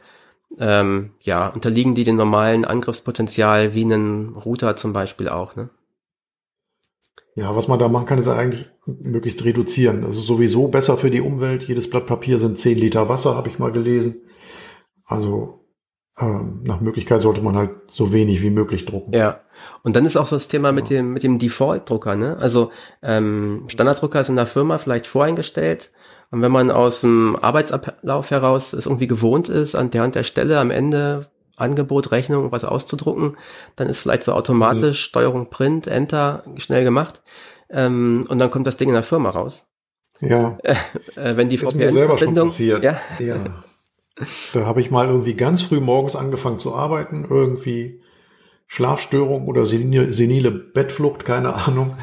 [0.58, 5.70] ähm, ja, unterliegen die dem normalen Angriffspotenzial wie einen Router zum Beispiel auch, ne?
[7.34, 10.00] Ja, was man da machen kann, ist eigentlich möglichst reduzieren.
[10.00, 11.64] Das ist sowieso besser für die Umwelt.
[11.64, 14.22] Jedes Blatt Papier sind 10 Liter Wasser, habe ich mal gelesen.
[15.04, 15.65] Also
[16.18, 19.12] ähm, nach Möglichkeit sollte man halt so wenig wie möglich drucken.
[19.12, 19.40] Ja.
[19.82, 22.36] Und dann ist auch so das Thema mit dem, mit dem Default-Drucker, ne?
[22.38, 22.70] Also
[23.02, 25.90] ähm, Standarddrucker ist in der Firma vielleicht voreingestellt.
[26.30, 30.24] Und wenn man aus dem Arbeitsablauf heraus es irgendwie gewohnt ist, an der und der
[30.24, 33.36] Stelle am Ende Angebot, Rechnung, was auszudrucken,
[33.76, 35.08] dann ist vielleicht so automatisch mhm.
[35.08, 37.22] Steuerung Print, Enter schnell gemacht.
[37.70, 39.66] Ähm, und dann kommt das Ding in der Firma raus.
[40.20, 40.58] Ja.
[41.16, 42.50] Äh, wenn die VPN-Verbindung.
[42.58, 43.00] Ja.
[43.18, 43.36] ja.
[44.54, 48.00] Da habe ich mal irgendwie ganz früh morgens angefangen zu arbeiten, irgendwie
[48.66, 51.96] Schlafstörung oder senile, senile Bettflucht, keine Ahnung.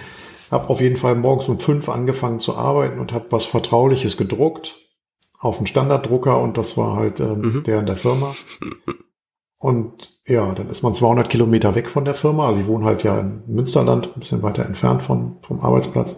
[0.52, 4.76] Habe auf jeden Fall morgens um fünf angefangen zu arbeiten und habe was Vertrauliches gedruckt
[5.40, 7.64] auf einen Standarddrucker und das war halt ähm, mhm.
[7.64, 8.34] der in der Firma.
[9.58, 12.48] Und ja, dann ist man 200 Kilometer weg von der Firma.
[12.48, 16.18] Also ich wohne halt ja in Münsterland, ein bisschen weiter entfernt vom, vom Arbeitsplatz.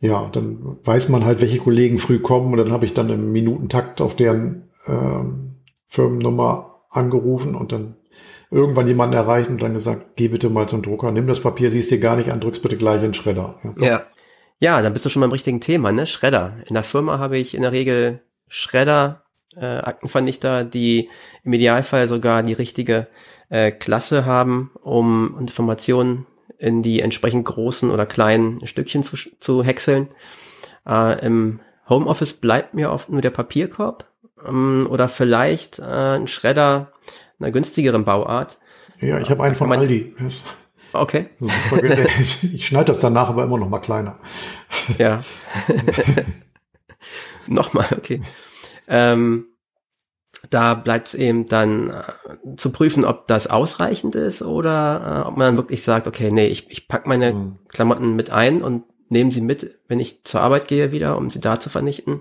[0.00, 3.32] Ja, dann weiß man halt, welche Kollegen früh kommen und dann habe ich dann im
[3.32, 5.56] Minutentakt auf deren ähm,
[5.88, 7.96] Firmennummer angerufen und dann
[8.50, 11.90] irgendwann jemanden erreicht und dann gesagt, geh bitte mal zum Drucker, nimm das Papier, siehst
[11.90, 13.60] dir gar nicht an, drückst bitte gleich in Schredder.
[13.62, 13.86] Ja.
[13.86, 14.02] ja.
[14.62, 16.04] Ja, dann bist du schon beim richtigen Thema, ne?
[16.04, 16.58] Schredder.
[16.66, 19.22] In der Firma habe ich in der Regel Schredder,
[19.56, 21.08] äh, Aktenvernichter, die
[21.44, 23.06] im Idealfall sogar die richtige
[23.48, 26.26] äh, Klasse haben, um Informationen
[26.60, 30.08] in die entsprechend großen oder kleinen Stückchen zu, zu häckseln.
[30.86, 34.04] Äh, Im Homeoffice bleibt mir oft nur der Papierkorb
[34.46, 36.92] ähm, oder vielleicht äh, ein Schredder
[37.38, 38.58] einer günstigeren Bauart.
[39.00, 40.14] Ja, ich habe einen von Aldi.
[40.92, 41.30] Okay.
[42.42, 44.18] Ich schneide das danach aber immer noch mal kleiner.
[44.98, 45.22] Ja.
[47.46, 48.20] Nochmal, okay.
[48.86, 49.46] Ähm,
[50.48, 55.36] da bleibt es eben dann äh, zu prüfen, ob das ausreichend ist oder äh, ob
[55.36, 57.58] man dann wirklich sagt, okay, nee, ich, ich pack meine mhm.
[57.68, 61.40] Klamotten mit ein und nehme sie mit, wenn ich zur Arbeit gehe wieder, um sie
[61.40, 62.20] da zu vernichten.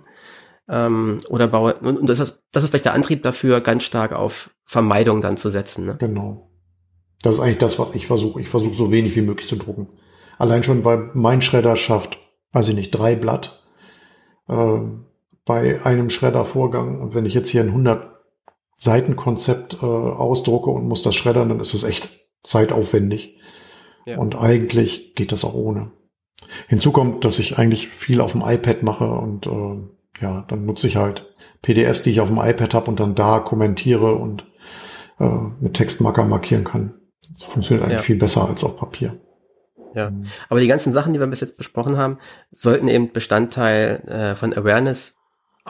[0.68, 4.12] Ähm, oder baue, und, und das, ist, das ist vielleicht der Antrieb dafür, ganz stark
[4.12, 5.86] auf Vermeidung dann zu setzen.
[5.86, 5.96] Ne?
[6.00, 6.52] Genau.
[7.22, 8.42] Das ist eigentlich das, was ich versuche.
[8.42, 9.90] Ich versuche so wenig wie möglich zu drucken.
[10.38, 12.18] Allein schon, weil mein Schredder schafft,
[12.52, 13.64] weiß ich nicht, drei Blatt
[14.48, 14.80] äh,
[15.50, 17.02] bei einem Schreddervorgang.
[17.02, 18.08] Und wenn ich jetzt hier ein 100
[18.78, 22.08] Seitenkonzept äh, ausdrucke und muss das schreddern, dann ist es echt
[22.44, 23.40] zeitaufwendig.
[24.06, 24.20] Ja.
[24.20, 25.90] Und eigentlich geht das auch ohne.
[26.68, 30.86] Hinzu kommt, dass ich eigentlich viel auf dem iPad mache und äh, ja, dann nutze
[30.86, 31.34] ich halt
[31.64, 34.46] PDFs, die ich auf dem iPad habe und dann da kommentiere und
[35.20, 35.26] äh,
[35.62, 36.94] mit Textmarker markieren kann.
[37.40, 38.04] Das funktioniert eigentlich ja.
[38.04, 39.20] viel besser als auf Papier.
[39.96, 40.12] Ja,
[40.48, 42.20] aber die ganzen Sachen, die wir bis jetzt besprochen haben,
[42.52, 45.16] sollten eben Bestandteil äh, von Awareness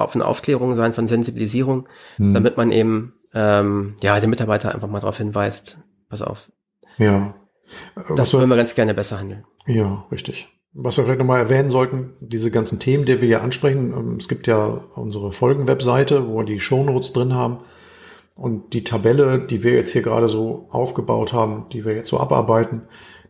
[0.08, 2.34] von Aufklärung sein, von Sensibilisierung, hm.
[2.34, 6.52] damit man eben ähm, ja den Mitarbeiter einfach mal darauf hinweist, pass auf.
[6.98, 7.36] Ja.
[8.16, 9.46] Das wollen wir ganz gerne besser handeln.
[9.68, 10.48] Ja, richtig.
[10.74, 14.28] Was wir vielleicht nochmal erwähnen sollten, diese ganzen Themen, die wir hier ansprechen, ähm, es
[14.28, 17.60] gibt ja unsere Folgenwebseite, wo wir die Shownotes drin haben.
[18.36, 22.20] Und die Tabelle, die wir jetzt hier gerade so aufgebaut haben, die wir jetzt so
[22.20, 22.84] abarbeiten,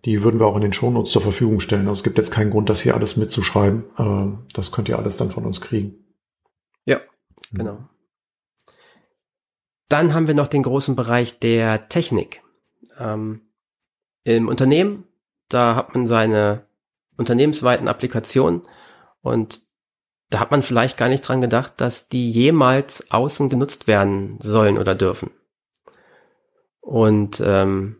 [0.05, 1.87] die würden wir auch in den Shownotes zur Verfügung stellen.
[1.87, 3.85] Also es gibt jetzt keinen Grund, das hier alles mitzuschreiben.
[3.97, 5.95] Ähm, das könnt ihr alles dann von uns kriegen.
[7.51, 7.87] Genau.
[9.87, 12.43] Dann haben wir noch den großen Bereich der Technik.
[12.99, 13.41] Ähm,
[14.23, 15.07] Im Unternehmen,
[15.47, 16.65] da hat man seine
[17.17, 18.61] unternehmensweiten Applikationen
[19.21, 19.61] und
[20.29, 24.77] da hat man vielleicht gar nicht dran gedacht, dass die jemals außen genutzt werden sollen
[24.77, 25.31] oder dürfen.
[26.81, 27.97] Und ähm,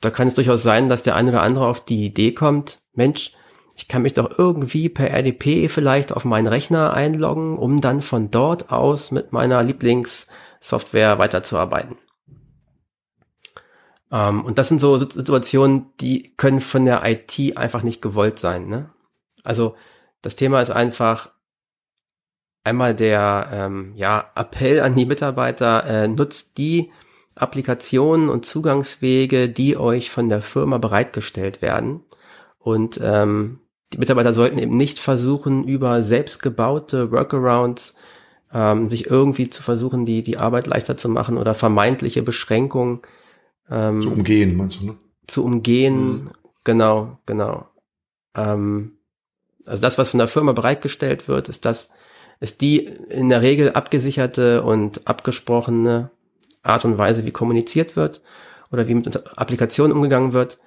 [0.00, 3.32] da kann es durchaus sein, dass der eine oder andere auf die Idee kommt, Mensch,
[3.80, 8.30] ich kann mich doch irgendwie per RDP vielleicht auf meinen Rechner einloggen, um dann von
[8.30, 11.96] dort aus mit meiner Lieblingssoftware weiterzuarbeiten.
[14.12, 18.68] Ähm, und das sind so Situationen, die können von der IT einfach nicht gewollt sein.
[18.68, 18.90] Ne?
[19.44, 19.76] Also
[20.20, 21.30] das Thema ist einfach
[22.64, 26.92] einmal der ähm, ja, Appell an die Mitarbeiter, äh, nutzt die
[27.34, 32.04] Applikationen und Zugangswege, die euch von der Firma bereitgestellt werden.
[32.58, 33.60] Und ähm,
[33.92, 37.94] die Mitarbeiter sollten eben nicht versuchen, über selbstgebaute Workarounds
[38.52, 43.00] ähm, sich irgendwie zu versuchen, die, die Arbeit leichter zu machen oder vermeintliche Beschränkungen
[43.70, 44.96] ähm, zu umgehen, meinst du, ne?
[45.26, 46.30] Zu umgehen, mhm.
[46.64, 47.66] genau, genau.
[48.34, 48.92] Ähm,
[49.66, 51.90] also das, was von der Firma bereitgestellt wird, ist das,
[52.40, 56.10] ist die in der Regel abgesicherte und abgesprochene
[56.62, 58.22] Art und Weise, wie kommuniziert wird
[58.72, 60.58] oder wie mit Applikationen umgegangen wird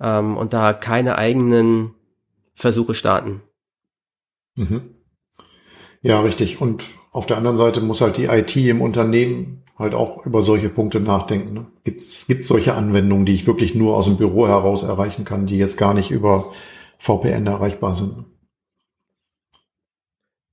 [0.00, 1.95] ähm, und da keine eigenen
[2.56, 3.42] Versuche starten.
[4.56, 4.96] Mhm.
[6.02, 6.60] Ja, richtig.
[6.60, 10.70] Und auf der anderen Seite muss halt die IT im Unternehmen halt auch über solche
[10.70, 11.52] Punkte nachdenken.
[11.52, 11.66] Ne?
[11.84, 15.58] Gibt es solche Anwendungen, die ich wirklich nur aus dem Büro heraus erreichen kann, die
[15.58, 16.52] jetzt gar nicht über
[16.98, 18.24] VPN erreichbar sind?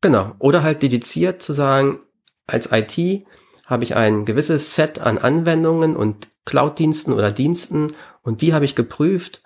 [0.02, 0.34] Genau.
[0.39, 2.00] Oder halt dediziert zu sagen,
[2.46, 3.26] als IT
[3.66, 8.76] habe ich ein gewisses Set an Anwendungen und Cloud-Diensten oder Diensten und die habe ich
[8.76, 9.42] geprüft,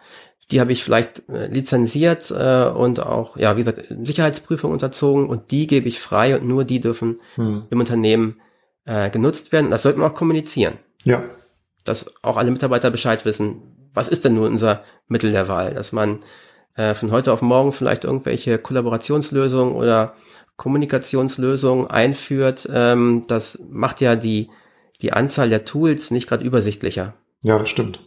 [0.51, 5.51] die habe ich vielleicht äh, lizenziert äh, und auch, ja, wie gesagt, Sicherheitsprüfung unterzogen und
[5.51, 7.63] die gebe ich frei und nur die dürfen hm.
[7.69, 8.39] im Unternehmen
[8.85, 9.71] äh, genutzt werden.
[9.71, 10.75] Das sollte man auch kommunizieren.
[11.03, 11.23] Ja.
[11.83, 15.91] Dass auch alle Mitarbeiter Bescheid wissen, was ist denn nur unser Mittel der Wahl, dass
[15.91, 16.19] man
[16.75, 20.13] äh, von heute auf morgen vielleicht irgendwelche Kollaborationslösungen oder
[20.55, 24.49] Kommunikationslösungen einführt, ähm, das macht ja die,
[25.01, 27.13] die Anzahl der Tools nicht gerade übersichtlicher.
[27.41, 27.99] Ja, das stimmt.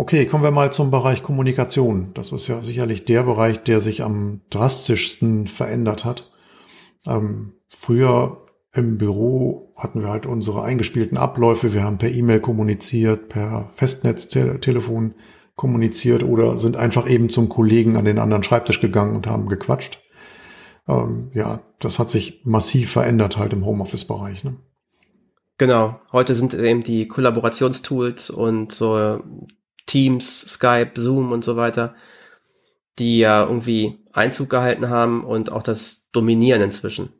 [0.00, 2.12] Okay, kommen wir mal zum Bereich Kommunikation.
[2.14, 6.32] Das ist ja sicherlich der Bereich, der sich am drastischsten verändert hat.
[7.04, 11.74] Ähm, früher im Büro hatten wir halt unsere eingespielten Abläufe.
[11.74, 15.16] Wir haben per E-Mail kommuniziert, per Festnetztelefon
[15.54, 20.00] kommuniziert oder sind einfach eben zum Kollegen an den anderen Schreibtisch gegangen und haben gequatscht.
[20.88, 24.44] Ähm, ja, das hat sich massiv verändert halt im Homeoffice-Bereich.
[24.44, 24.56] Ne?
[25.58, 26.00] Genau.
[26.10, 29.20] Heute sind eben die Kollaborationstools und so
[29.90, 31.96] Teams, Skype, Zoom und so weiter,
[33.00, 37.12] die ja irgendwie Einzug gehalten haben und auch das dominieren inzwischen.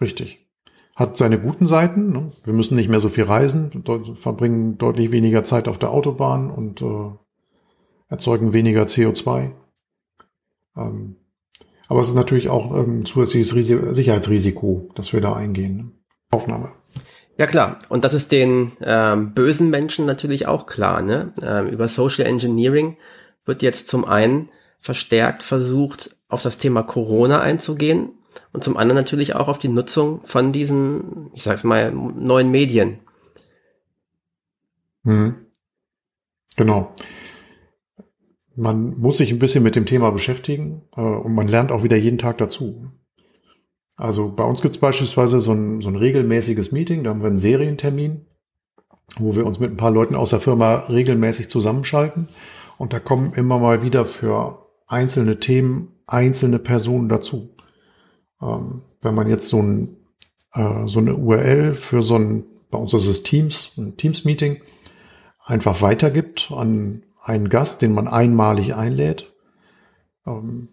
[0.00, 0.46] Richtig.
[0.94, 2.12] Hat seine guten Seiten.
[2.12, 2.32] Ne?
[2.44, 6.82] Wir müssen nicht mehr so viel reisen, verbringen deutlich weniger Zeit auf der Autobahn und
[6.82, 7.10] äh,
[8.08, 9.50] erzeugen weniger CO2.
[10.76, 11.16] Ähm,
[11.88, 15.76] aber es ist natürlich auch ein ähm, zusätzliches Risiko, Sicherheitsrisiko, das wir da eingehen.
[15.76, 15.92] Ne?
[16.30, 16.70] Aufnahme.
[17.38, 21.02] Ja klar, und das ist den ähm, bösen Menschen natürlich auch klar.
[21.02, 21.32] Ne?
[21.40, 22.96] Ähm, über Social Engineering
[23.44, 24.48] wird jetzt zum einen
[24.80, 28.10] verstärkt versucht, auf das Thema Corona einzugehen
[28.52, 32.98] und zum anderen natürlich auch auf die Nutzung von diesen, ich sag's mal, neuen Medien.
[35.04, 35.36] Mhm.
[36.56, 36.92] Genau.
[38.56, 41.96] Man muss sich ein bisschen mit dem Thema beschäftigen äh, und man lernt auch wieder
[41.96, 42.90] jeden Tag dazu.
[43.98, 47.26] Also bei uns gibt es beispielsweise so ein, so ein regelmäßiges Meeting, da haben wir
[47.26, 48.26] einen Serientermin,
[49.18, 52.28] wo wir uns mit ein paar Leuten aus der Firma regelmäßig zusammenschalten.
[52.78, 57.56] Und da kommen immer mal wieder für einzelne Themen einzelne Personen dazu.
[58.40, 59.96] Ähm, wenn man jetzt so, ein,
[60.54, 64.62] äh, so eine URL für so ein, bei uns ist es Teams, ein Teams-Meeting,
[65.44, 69.34] einfach weitergibt an einen Gast, den man einmalig einlädt,
[70.24, 70.68] ähm,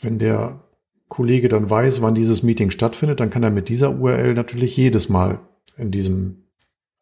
[0.00, 0.67] wenn der
[1.08, 5.08] Kollege dann weiß, wann dieses Meeting stattfindet, dann kann er mit dieser URL natürlich jedes
[5.08, 5.40] Mal
[5.76, 6.44] in diesem,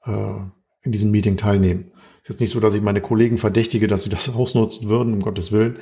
[0.05, 0.37] äh,
[0.83, 1.91] in diesem Meeting teilnehmen.
[2.23, 5.23] Ist jetzt nicht so, dass ich meine Kollegen verdächtige, dass sie das ausnutzen würden, um
[5.23, 5.79] Gottes Willen.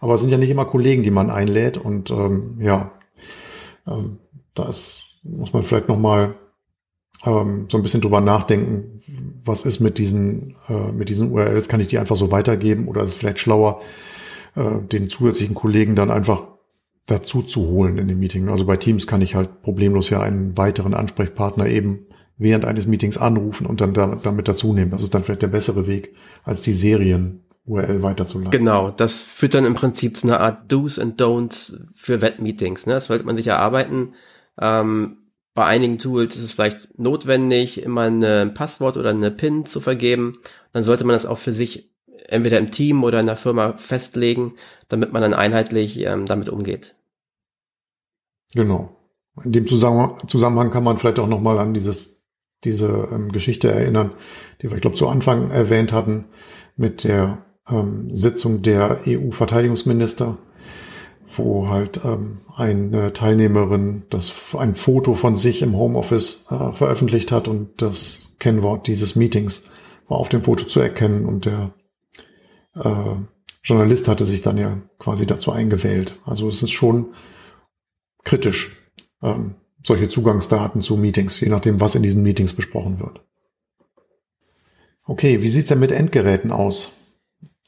[0.00, 1.76] Aber es sind ja nicht immer Kollegen, die man einlädt.
[1.76, 2.92] Und ähm, ja,
[3.86, 4.18] ähm,
[4.54, 6.34] da ist, muss man vielleicht nochmal
[7.26, 9.02] ähm, so ein bisschen drüber nachdenken,
[9.44, 13.02] was ist mit diesen, äh, mit diesen URLs, kann ich die einfach so weitergeben oder
[13.02, 13.80] ist es vielleicht schlauer,
[14.54, 16.48] äh, den zusätzlichen Kollegen dann einfach
[17.08, 18.48] dazu zu holen in dem Meeting.
[18.48, 23.18] Also bei Teams kann ich halt problemlos ja einen weiteren Ansprechpartner eben während eines Meetings
[23.18, 24.92] anrufen und dann damit dazu nehmen.
[24.92, 28.52] Das ist dann vielleicht der bessere Weg, als die Serien URL weiterzuleiten.
[28.52, 32.86] Genau, das führt dann im Prinzip zu einer Art Do's and Don'ts für Webmeetings.
[32.86, 32.94] Ne?
[32.94, 34.14] Das sollte man sich erarbeiten.
[34.60, 35.16] Ähm,
[35.54, 40.38] bei einigen Tools ist es vielleicht notwendig, immer ein Passwort oder eine PIN zu vergeben.
[40.72, 41.90] Dann sollte man das auch für sich
[42.28, 44.54] entweder im Team oder in der Firma festlegen,
[44.88, 46.94] damit man dann einheitlich ähm, damit umgeht.
[48.54, 48.96] Genau.
[49.44, 52.24] In dem Zusammenhang kann man vielleicht auch nochmal an dieses,
[52.64, 54.12] diese ähm, Geschichte erinnern,
[54.60, 56.26] die wir, ich glaube, zu Anfang erwähnt hatten,
[56.76, 60.38] mit der ähm, Sitzung der EU-Verteidigungsminister,
[61.36, 67.48] wo halt ähm, eine Teilnehmerin das ein Foto von sich im Homeoffice äh, veröffentlicht hat
[67.48, 69.64] und das Kennwort dieses Meetings
[70.08, 71.70] war auf dem Foto zu erkennen und der
[72.74, 73.14] äh,
[73.62, 76.18] Journalist hatte sich dann ja quasi dazu eingewählt.
[76.24, 77.08] Also es ist schon
[78.24, 78.76] kritisch,
[79.22, 79.54] ähm,
[79.84, 83.20] solche Zugangsdaten zu Meetings, je nachdem, was in diesen Meetings besprochen wird.
[85.04, 86.90] Okay, wie sieht's denn mit Endgeräten aus?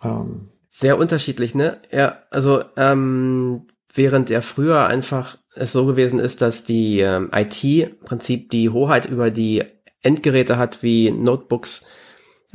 [0.02, 1.80] Ähm, Sehr unterschiedlich, ne?
[1.90, 7.64] Ja, also ähm, während ja früher einfach es so gewesen ist, dass die ähm, IT
[7.64, 9.64] im Prinzip die Hoheit über die
[10.02, 11.84] Endgeräte hat, wie Notebooks,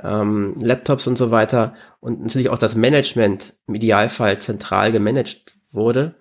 [0.01, 6.15] ähm, Laptops und so weiter und natürlich auch das Management im Idealfall zentral gemanagt wurde,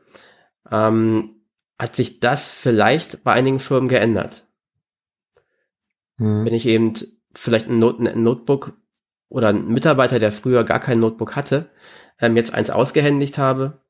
[0.71, 1.34] ähm,
[1.79, 4.47] hat sich das vielleicht bei einigen Firmen geändert.
[6.17, 6.45] Mhm.
[6.45, 6.95] Wenn ich eben
[7.35, 8.75] vielleicht ein, Not ein, Notebook
[9.29, 11.71] oder ein Mitarbeiter, der früher gar kein Notebook hatte,
[12.21, 13.81] ähm, jetzt eins ausgehändigt habe,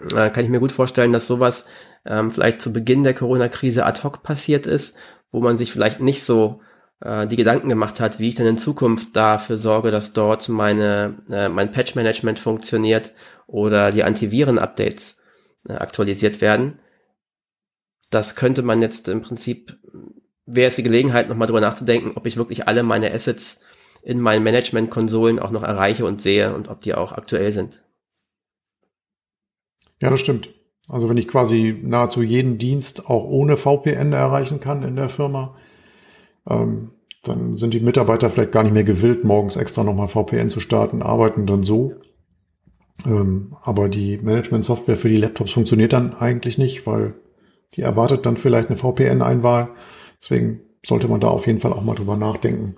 [0.00, 1.64] äh, kann ich mir gut vorstellen, dass sowas
[2.04, 4.94] ähm, vielleicht zu Beginn der Corona-Krise ad hoc passiert ist,
[5.30, 6.60] wo man sich vielleicht nicht so
[7.00, 11.16] äh, die Gedanken gemacht hat, wie ich denn in Zukunft dafür sorge, dass dort meine,
[11.30, 13.12] äh, mein Patch-Management funktioniert
[13.46, 15.16] oder die Antiviren-Updates
[15.68, 16.80] äh, aktualisiert werden.
[18.10, 19.76] Das könnte man jetzt im Prinzip,
[20.46, 23.58] wäre es die Gelegenheit, nochmal drüber nachzudenken, ob ich wirklich alle meine Assets
[24.02, 27.82] in meinen Management-Konsolen auch noch erreiche und sehe und ob die auch aktuell sind.
[30.00, 30.50] Ja, das stimmt.
[30.88, 35.56] Also wenn ich quasi nahezu jeden Dienst auch ohne VPN erreichen kann in der Firma,
[36.48, 36.92] ähm,
[37.24, 41.02] dann sind die Mitarbeiter vielleicht gar nicht mehr gewillt, morgens extra nochmal VPN zu starten,
[41.02, 41.94] arbeiten dann so.
[43.04, 47.14] Ähm, aber die Management-Software für die Laptops funktioniert dann eigentlich nicht, weil
[47.76, 49.68] die erwartet dann vielleicht eine VPN-Einwahl.
[50.22, 52.76] Deswegen sollte man da auf jeden Fall auch mal drüber nachdenken,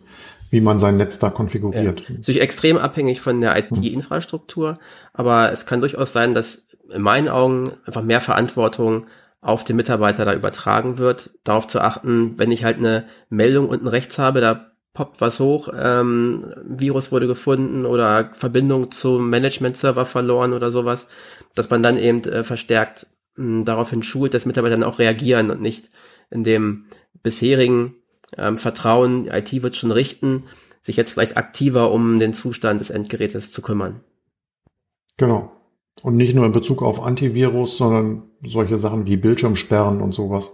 [0.51, 2.01] wie man sein Netz da konfiguriert.
[2.01, 2.15] Ja.
[2.17, 4.79] Natürlich extrem abhängig von der IT-Infrastruktur,
[5.13, 9.07] aber es kann durchaus sein, dass in meinen Augen einfach mehr Verantwortung
[9.41, 13.87] auf den Mitarbeiter da übertragen wird, darauf zu achten, wenn ich halt eine Meldung unten
[13.87, 20.53] rechts habe, da poppt was hoch, ähm, Virus wurde gefunden oder Verbindung zum Management-Server verloren
[20.53, 21.07] oder sowas,
[21.55, 23.07] dass man dann eben äh, verstärkt
[23.39, 25.91] mh, daraufhin schult, dass Mitarbeiter dann auch reagieren und nicht
[26.31, 26.87] in dem
[27.23, 27.95] bisherigen
[28.37, 30.45] ähm, Vertrauen, die IT wird schon richten,
[30.83, 34.01] sich jetzt vielleicht aktiver um den Zustand des Endgerätes zu kümmern.
[35.17, 35.53] Genau.
[36.03, 40.53] Und nicht nur in Bezug auf Antivirus, sondern solche Sachen wie Bildschirmsperren und sowas.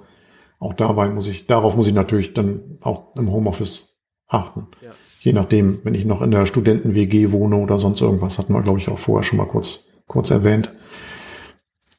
[0.58, 3.94] Auch dabei muss ich, darauf muss ich natürlich dann auch im Homeoffice
[4.26, 4.68] achten.
[4.80, 4.92] Ja.
[5.20, 8.78] Je nachdem, wenn ich noch in der Studenten-WG wohne oder sonst irgendwas, hatten wir, glaube
[8.78, 10.72] ich, auch vorher schon mal kurz, kurz erwähnt.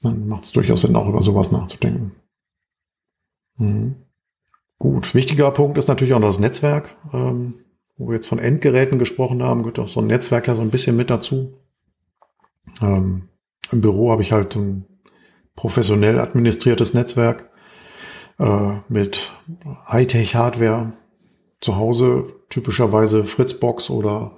[0.06, 2.14] Dann macht es durchaus Sinn, auch über sowas nachzudenken.
[3.58, 3.96] Mhm.
[4.78, 6.90] Gut, wichtiger Punkt ist natürlich auch noch das Netzwerk.
[7.14, 7.54] Ähm,
[7.98, 10.70] wo wir jetzt von Endgeräten gesprochen haben, gehört auch so ein Netzwerk ja so ein
[10.70, 11.54] bisschen mit dazu.
[12.82, 13.30] Ähm,
[13.72, 14.86] im Büro habe ich halt ein
[15.56, 17.50] professionell administriertes Netzwerk
[18.38, 19.32] äh, mit
[19.88, 20.94] Hightech-Hardware.
[21.62, 24.36] Zu Hause typischerweise Fritzbox oder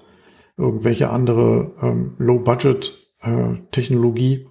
[0.55, 4.45] irgendwelche andere ähm, Low-Budget-Technologie, äh,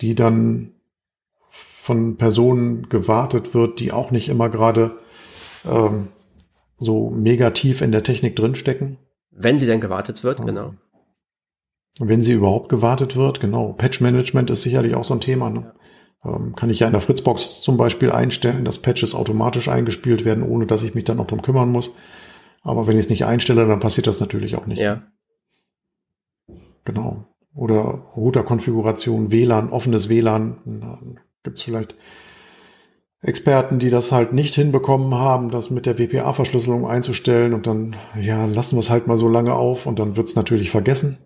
[0.00, 0.72] die dann
[1.48, 4.98] von Personen gewartet wird, die auch nicht immer gerade
[5.64, 6.08] ähm,
[6.78, 8.98] so mega tief in der Technik drinstecken.
[9.30, 10.44] Wenn sie denn gewartet wird, ja.
[10.44, 10.74] genau.
[11.98, 13.72] Wenn sie überhaupt gewartet wird, genau.
[13.72, 15.48] Patch Management ist sicherlich auch so ein Thema.
[15.48, 15.72] Ne?
[16.24, 16.36] Ja.
[16.36, 20.42] Ähm, kann ich ja in der Fritzbox zum Beispiel einstellen, dass Patches automatisch eingespielt werden,
[20.42, 21.92] ohne dass ich mich dann noch drum kümmern muss.
[22.62, 24.80] Aber wenn ich es nicht einstelle, dann passiert das natürlich auch nicht.
[24.80, 25.04] Ja.
[26.84, 27.24] Genau.
[27.56, 31.18] Oder Routerkonfiguration, WLAN, offenes WLAN.
[31.42, 31.96] Gibt es vielleicht
[33.22, 38.44] Experten, die das halt nicht hinbekommen haben, das mit der WPA-Verschlüsselung einzustellen und dann, ja,
[38.44, 41.18] lassen wir es halt mal so lange auf und dann wird es natürlich vergessen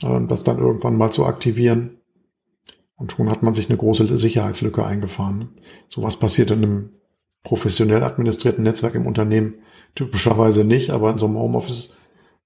[0.00, 1.98] das dann irgendwann mal zu aktivieren.
[2.96, 5.56] Und schon hat man sich eine große Sicherheitslücke eingefahren.
[5.88, 6.90] Sowas passiert in einem
[7.42, 9.54] professionell administrierten Netzwerk im Unternehmen
[9.94, 11.96] typischerweise nicht, aber in so einem Homeoffice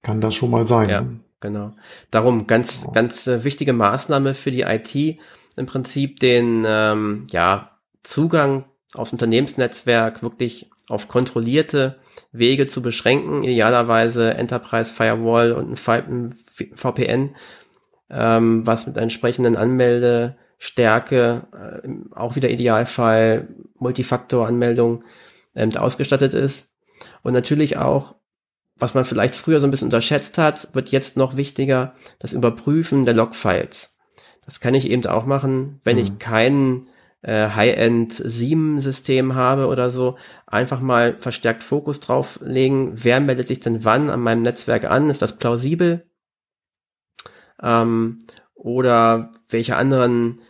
[0.01, 0.89] kann das schon mal sein.
[0.89, 1.05] Ja,
[1.39, 1.73] genau.
[2.11, 2.93] Darum ganz, genau.
[2.93, 5.19] ganz äh, wichtige Maßnahme für die IT
[5.55, 7.71] im Prinzip den ähm, ja,
[8.03, 11.99] Zugang aufs Unternehmensnetzwerk wirklich auf kontrollierte
[12.31, 16.35] Wege zu beschränken, idealerweise Enterprise Firewall und ein
[16.75, 17.35] VPN,
[18.09, 21.47] ähm, was mit entsprechenden Anmeldestärke,
[21.83, 23.47] äh, auch wieder Idealfall
[23.77, 25.03] Multifaktor-Anmeldung
[25.55, 26.69] ähm, ausgestattet ist.
[27.21, 28.15] Und natürlich auch,
[28.79, 33.05] was man vielleicht früher so ein bisschen unterschätzt hat, wird jetzt noch wichtiger, das Überprüfen
[33.05, 33.89] der Logfiles.
[34.45, 36.01] Das kann ich eben auch machen, wenn mhm.
[36.03, 36.87] ich keinen
[37.21, 43.59] äh, High-End SIEM-System habe oder so, einfach mal verstärkt Fokus drauf legen, wer meldet sich
[43.59, 46.05] denn wann an meinem Netzwerk an, ist das plausibel?
[47.61, 48.19] Ähm,
[48.55, 50.41] oder welche anderen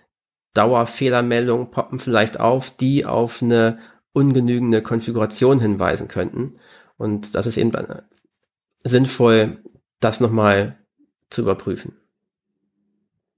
[0.53, 3.79] Dauerfehlermeldungen poppen vielleicht auf, die auf eine
[4.13, 6.55] ungenügende Konfiguration hinweisen könnten.
[6.97, 7.71] Und das ist eben
[8.83, 9.63] sinnvoll,
[9.99, 10.77] das nochmal
[11.29, 11.97] zu überprüfen.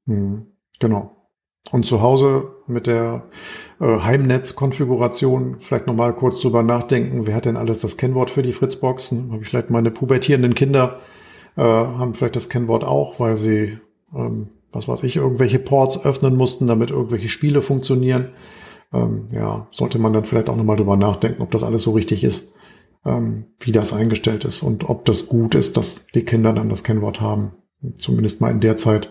[0.05, 0.47] Mhm,
[0.79, 1.17] genau.
[1.71, 3.29] Und zu Hause mit der
[3.79, 8.53] äh, Heimnetz-Konfiguration vielleicht nochmal kurz drüber nachdenken, wer hat denn alles das Kennwort für die
[8.53, 9.31] Fritzboxen?
[9.31, 10.99] Habe ich vielleicht meine pubertierenden Kinder
[11.57, 13.77] äh, haben vielleicht das Kennwort auch, weil sie
[14.13, 18.29] ähm, was weiß ich, irgendwelche Ports öffnen mussten, damit irgendwelche Spiele funktionieren.
[18.93, 22.23] Ähm, ja, sollte man dann vielleicht auch nochmal drüber nachdenken, ob das alles so richtig
[22.23, 22.53] ist,
[23.05, 26.83] ähm, wie das eingestellt ist und ob das gut ist, dass die Kinder dann das
[26.83, 27.53] Kennwort haben.
[27.99, 29.09] Zumindest mal in der Zeit,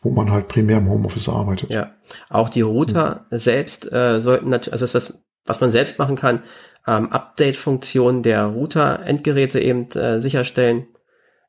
[0.00, 1.70] wo man halt primär im Homeoffice arbeitet.
[1.70, 1.94] Ja,
[2.28, 3.38] auch die Router mhm.
[3.38, 6.42] selbst äh, sollten natürlich, also ist das, was man selbst machen kann,
[6.86, 10.86] ähm, Update-Funktion der Router-Endgeräte eben äh, sicherstellen,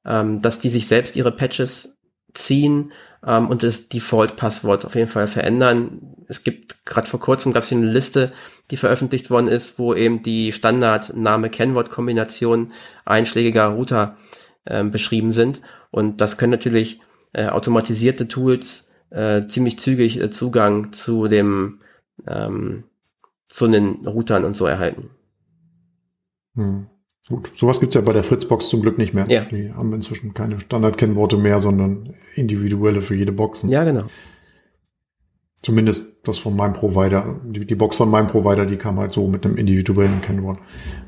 [0.06, 1.99] ähm, dass die sich selbst ihre Patches
[2.34, 2.92] ziehen
[3.26, 6.16] ähm, und das Default-Passwort auf jeden Fall verändern.
[6.28, 8.32] Es gibt gerade vor kurzem gab es hier eine Liste,
[8.72, 12.72] die veröffentlicht worden ist, wo eben die Standard-Name-Kennwort-Kombination
[13.06, 14.18] einschlägiger Router
[14.66, 15.62] äh, beschrieben sind.
[15.92, 17.02] Und das können natürlich
[17.34, 21.80] äh, automatisierte Tools äh, ziemlich zügig äh, Zugang zu dem
[22.28, 22.84] ähm,
[23.48, 25.10] zu den Routern und so erhalten.
[26.56, 26.88] Hm.
[27.30, 29.26] Gut, sowas gibt's ja bei der Fritzbox zum Glück nicht mehr.
[29.30, 29.46] Ja.
[29.46, 33.62] Die haben inzwischen keine Standardkennworte mehr, sondern individuelle für jede Box.
[33.68, 34.06] Ja, genau.
[35.62, 39.28] Zumindest das von meinem Provider, die, die, Box von meinem Provider, die kam halt so
[39.28, 40.60] mit einem individuellen Kennwort,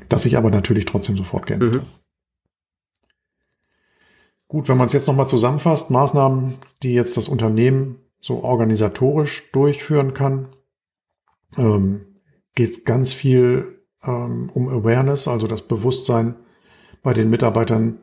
[0.08, 1.80] das sich aber natürlich trotzdem sofort geändert mhm.
[4.46, 10.12] Gut, wenn man es jetzt nochmal zusammenfasst, Maßnahmen, die jetzt das Unternehmen so organisatorisch durchführen
[10.12, 10.48] kann,
[11.56, 12.02] ähm,
[12.54, 16.36] geht ganz viel ähm, um Awareness, also das Bewusstsein
[17.02, 17.98] bei den Mitarbeitern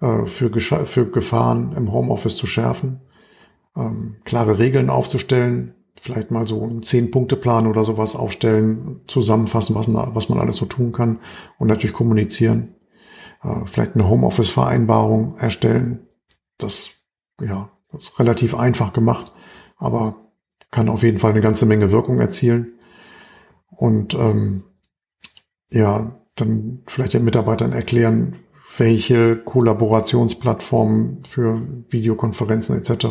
[0.00, 3.00] äh, für, für Gefahren im Homeoffice zu schärfen,
[3.76, 10.14] ähm, klare Regeln aufzustellen, vielleicht mal so einen Zehn-Punkte-Plan oder sowas aufstellen, zusammenfassen, was man,
[10.14, 11.18] was man alles so tun kann
[11.58, 12.74] und natürlich kommunizieren
[13.42, 16.06] äh, vielleicht eine Homeoffice-Vereinbarung erstellen.
[16.58, 16.94] Das,
[17.40, 19.32] ja, das ist relativ einfach gemacht,
[19.76, 20.16] aber
[20.70, 22.78] kann auf jeden Fall eine ganze Menge Wirkung erzielen.
[23.70, 24.64] Und ähm,
[25.70, 28.36] ja, dann vielleicht den Mitarbeitern erklären,
[28.78, 33.06] welche Kollaborationsplattformen für Videokonferenzen etc.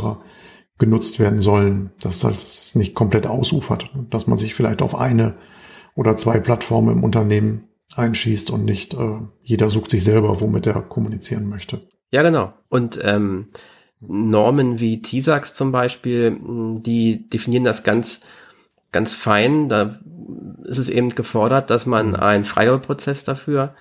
[0.78, 5.36] genutzt werden sollen, dass das nicht komplett ausufert, dass man sich vielleicht auf eine
[5.95, 10.82] oder zwei Plattformen im Unternehmen einschießt und nicht äh, jeder sucht sich selber, womit er
[10.82, 11.82] kommunizieren möchte.
[12.12, 12.53] Ja, genau.
[12.70, 13.47] Und ähm,
[13.99, 16.38] Normen wie TISAX zum Beispiel,
[16.80, 18.22] die definieren das ganz,
[18.91, 19.68] ganz fein.
[19.68, 19.99] Da
[20.64, 22.16] ist es eben gefordert, dass man mhm.
[22.16, 23.76] einen Freigabeprozess dafür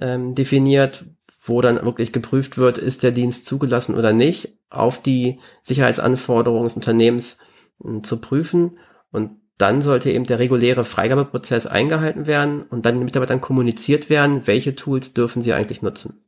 [0.00, 1.04] ähm, definiert,
[1.42, 6.76] wo dann wirklich geprüft wird, ist der Dienst zugelassen oder nicht, auf die Sicherheitsanforderungen des
[6.76, 7.38] Unternehmens
[7.84, 8.78] äh, zu prüfen.
[9.10, 14.46] Und dann sollte eben der reguläre Freigabeprozess eingehalten werden und dann den Mitarbeitern kommuniziert werden,
[14.46, 16.24] welche Tools dürfen sie eigentlich nutzen.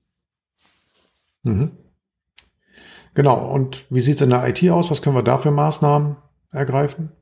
[1.42, 1.72] Mhm.
[3.14, 4.90] Genau, und wie sieht es in der IT aus?
[4.90, 6.16] Was können wir da für Maßnahmen
[6.50, 7.12] ergreifen?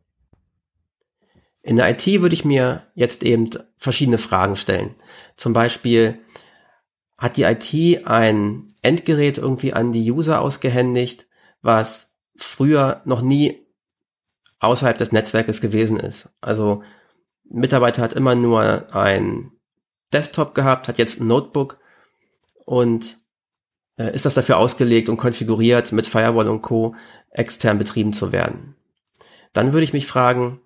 [1.63, 4.95] In der IT würde ich mir jetzt eben verschiedene Fragen stellen.
[5.37, 6.21] Zum Beispiel,
[7.21, 11.27] hat die IT ein Endgerät irgendwie an die User ausgehändigt,
[11.61, 13.67] was früher noch nie
[14.59, 16.31] außerhalb des Netzwerkes gewesen ist.
[16.41, 16.83] Also
[17.45, 19.53] Mitarbeiter hat immer nur ein
[20.15, 21.79] Desktop gehabt, hat jetzt ein Notebook
[22.65, 23.19] und
[23.99, 26.95] äh, ist das dafür ausgelegt und konfiguriert, mit Firewall und Co.
[27.31, 28.77] extern betrieben zu werden.
[29.53, 30.61] Dann würde ich mich fragen,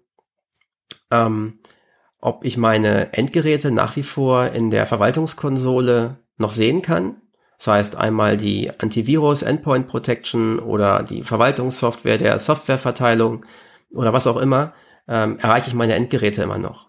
[1.10, 1.58] ähm,
[2.20, 7.20] ob ich meine Endgeräte nach wie vor in der Verwaltungskonsole noch sehen kann.
[7.58, 13.44] Das heißt einmal die Antivirus, Endpoint Protection oder die Verwaltungssoftware der Softwareverteilung
[13.92, 14.74] oder was auch immer,
[15.06, 16.88] ähm, erreiche ich meine Endgeräte immer noch.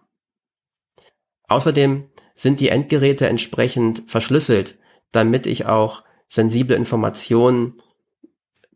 [1.48, 4.78] Außerdem sind die Endgeräte entsprechend verschlüsselt,
[5.12, 7.82] damit ich auch sensible Informationen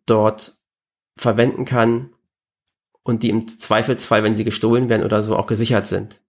[0.05, 0.57] dort
[1.15, 2.11] verwenden kann
[3.09, 6.21] und die im Zweifelsfall, wenn sie gestohlen werden oder so, auch gesichert sind.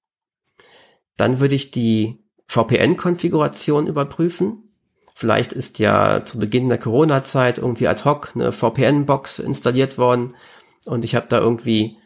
[1.16, 4.72] Dann würde ich die VPN-Konfiguration überprüfen.
[5.14, 10.35] Vielleicht ist ja zu Beginn der Corona-Zeit irgendwie ad hoc eine VPN-Box installiert worden,
[10.87, 11.99] und ich habe da irgendwie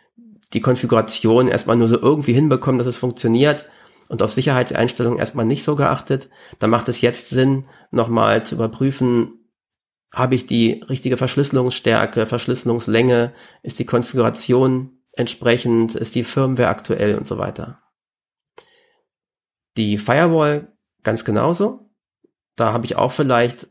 [0.52, 3.66] die Konfiguration erstmal nur so irgendwie hinbekommen, dass es funktioniert
[4.08, 9.43] und auf Sicherheitseinstellungen erstmal nicht so geachtet, dann macht es jetzt Sinn, nochmal zu überprüfen,
[10.14, 17.26] habe ich die richtige Verschlüsselungsstärke, Verschlüsselungslänge, ist die Konfiguration entsprechend, ist die Firmware aktuell und
[17.26, 17.80] so weiter.
[19.76, 21.90] Die Firewall ganz genauso.
[22.56, 23.68] Da habe ich auch vielleicht,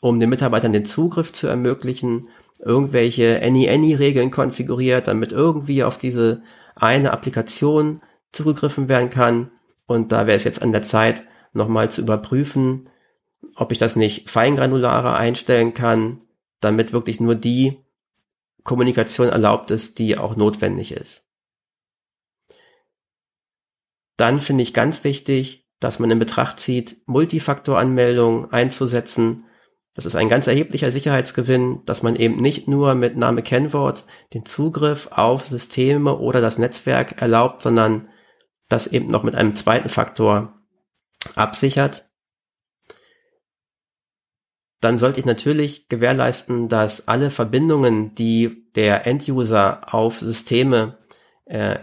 [0.00, 2.28] um den Mitarbeitern den Zugriff zu ermöglichen,
[2.60, 6.42] irgendwelche Any-Any-Regeln konfiguriert, damit irgendwie auf diese
[6.76, 9.50] eine Applikation zugegriffen werden kann.
[9.86, 12.88] Und da wäre es jetzt an der Zeit, nochmal zu überprüfen,
[13.54, 16.22] ob ich das nicht feingranularer einstellen kann,
[16.60, 17.78] damit wirklich nur die
[18.62, 21.24] Kommunikation erlaubt ist, die auch notwendig ist.
[24.16, 29.42] Dann finde ich ganz wichtig, dass man in Betracht zieht, Multifaktoranmeldungen einzusetzen,
[29.94, 34.46] Das ist ein ganz erheblicher Sicherheitsgewinn, dass man eben nicht nur mit Name Kennwort den
[34.46, 38.08] Zugriff auf Systeme oder das Netzwerk erlaubt, sondern
[38.70, 40.54] das eben noch mit einem zweiten Faktor
[41.34, 42.10] absichert.
[44.82, 50.98] Dann sollte ich natürlich gewährleisten, dass alle Verbindungen, die der Enduser auf Systeme
[51.44, 51.78] äh,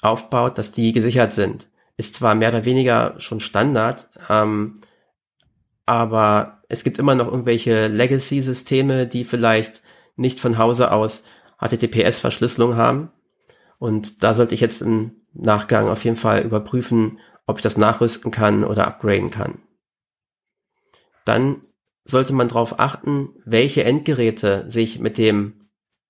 [0.00, 1.68] aufbaut, dass die gesichert sind.
[1.98, 4.80] Ist zwar mehr oder weniger schon Standard, ähm,
[5.84, 9.82] aber es gibt immer noch irgendwelche Legacy-Systeme, die vielleicht
[10.16, 11.24] nicht von Hause aus
[11.58, 13.10] HTTPS-Verschlüsselung haben.
[13.78, 18.30] Und da sollte ich jetzt im Nachgang auf jeden Fall überprüfen, ob ich das nachrüsten
[18.30, 19.58] kann oder upgraden kann.
[21.26, 21.60] Dann
[22.04, 25.60] sollte man darauf achten, welche Endgeräte sich mit dem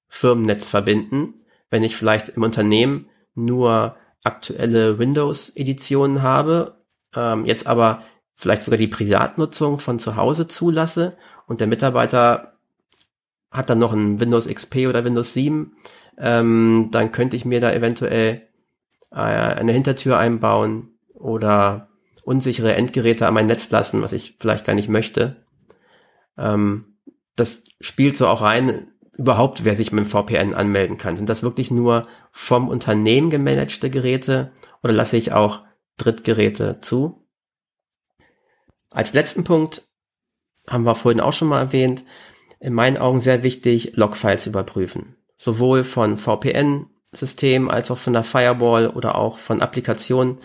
[0.08, 1.42] Firmennetz verbinden.
[1.70, 6.82] Wenn ich vielleicht im Unternehmen nur aktuelle Windows-Editionen habe,
[7.14, 8.02] ähm, jetzt aber
[8.34, 11.16] vielleicht sogar die Privatnutzung von zu Hause zulasse
[11.46, 12.52] und der Mitarbeiter
[13.50, 15.76] hat dann noch ein Windows XP oder Windows 7,
[16.18, 18.48] ähm, dann könnte ich mir da eventuell
[19.10, 21.88] äh, eine Hintertür einbauen oder
[22.24, 25.41] unsichere Endgeräte an mein Netz lassen, was ich vielleicht gar nicht möchte.
[26.36, 26.98] Ähm,
[27.36, 31.16] das spielt so auch rein, überhaupt, wer sich mit dem VPN anmelden kann.
[31.16, 34.52] Sind das wirklich nur vom Unternehmen gemanagte Geräte
[34.82, 35.60] oder lasse ich auch
[35.98, 37.26] Drittgeräte zu?
[38.90, 39.88] Als letzten Punkt
[40.68, 42.04] haben wir vorhin auch schon mal erwähnt,
[42.60, 45.16] in meinen Augen sehr wichtig, Logfiles überprüfen.
[45.36, 50.38] Sowohl von VPN-Systemen als auch von der Firewall oder auch von Applikationen.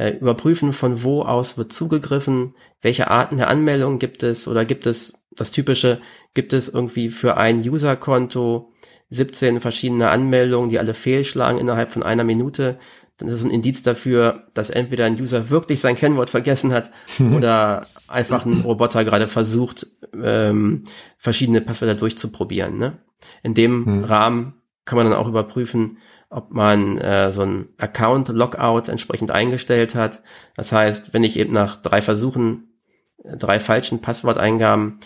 [0.00, 4.86] Äh, überprüfen, von wo aus wird zugegriffen, welche Arten der Anmeldung gibt es oder gibt
[4.86, 5.98] es das typische,
[6.32, 8.72] gibt es irgendwie für ein User-Konto
[9.10, 12.78] 17 verschiedene Anmeldungen, die alle fehlschlagen innerhalb von einer Minute
[13.18, 16.90] dann ist es ein Indiz dafür, dass entweder ein User wirklich sein Kennwort vergessen hat
[17.36, 20.84] oder einfach ein Roboter gerade versucht, ähm,
[21.18, 22.78] verschiedene Passwörter durchzuprobieren.
[22.78, 22.96] Ne?
[23.42, 24.04] In dem hm.
[24.04, 24.54] Rahmen
[24.86, 25.98] kann man dann auch überprüfen,
[26.30, 30.22] ob man äh, so ein Account-Lockout entsprechend eingestellt hat.
[30.56, 32.78] Das heißt, wenn ich eben nach drei Versuchen,
[33.24, 35.00] äh, drei falschen Passworteingaben,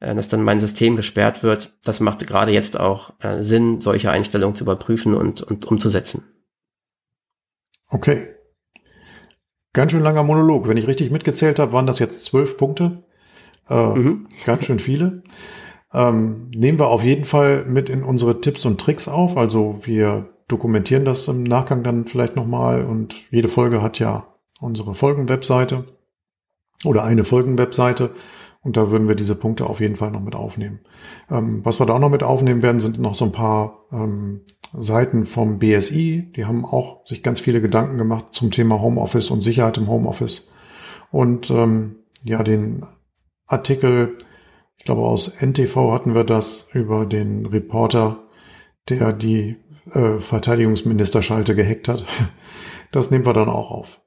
[0.00, 4.10] äh, dass dann mein System gesperrt wird, das macht gerade jetzt auch äh, Sinn, solche
[4.10, 6.24] Einstellungen zu überprüfen und, und umzusetzen.
[7.88, 8.28] Okay.
[9.74, 10.68] Ganz schön langer Monolog.
[10.68, 13.04] Wenn ich richtig mitgezählt habe, waren das jetzt zwölf Punkte.
[13.68, 14.26] Äh, mhm.
[14.46, 15.22] Ganz schön viele.
[15.92, 19.36] Ähm, nehmen wir auf jeden Fall mit in unsere Tipps und Tricks auf.
[19.36, 24.26] Also wir dokumentieren das im Nachgang dann vielleicht nochmal und jede Folge hat ja
[24.60, 25.84] unsere Folgenwebseite
[26.84, 28.10] oder eine Folgenwebseite
[28.62, 30.80] und da würden wir diese Punkte auf jeden Fall noch mit aufnehmen.
[31.30, 34.42] Ähm, was wir da auch noch mit aufnehmen werden, sind noch so ein paar ähm,
[34.72, 36.32] Seiten vom BSI.
[36.36, 40.52] Die haben auch sich ganz viele Gedanken gemacht zum Thema Homeoffice und Sicherheit im Homeoffice.
[41.10, 42.86] Und ähm, ja, den
[43.46, 44.16] Artikel,
[44.76, 48.28] ich glaube aus NTV hatten wir das über den Reporter,
[48.88, 49.56] der die
[49.92, 52.04] äh, Verteidigungsministerschalte gehackt hat.
[52.94, 54.02] Das nehmen wir dann auch auf.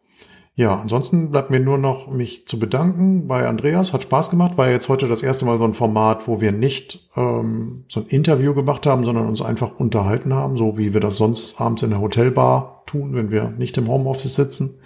[0.57, 3.91] Ja, ansonsten bleibt mir nur noch mich zu bedanken bei Andreas.
[3.91, 4.57] Hat Spaß gemacht.
[4.57, 8.05] War jetzt heute das erste Mal so ein Format, wo wir nicht ähm, so ein
[8.07, 11.89] Interview gemacht haben, sondern uns einfach unterhalten haben, so wie wir das sonst abends in
[11.89, 14.79] der Hotelbar tun, wenn wir nicht im Homeoffice sitzen.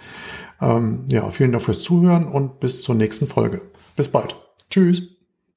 [0.60, 3.62] Ähm, ja, vielen Dank fürs Zuhören und bis zur nächsten Folge.
[3.94, 4.34] Bis bald.
[4.70, 5.19] Tschüss.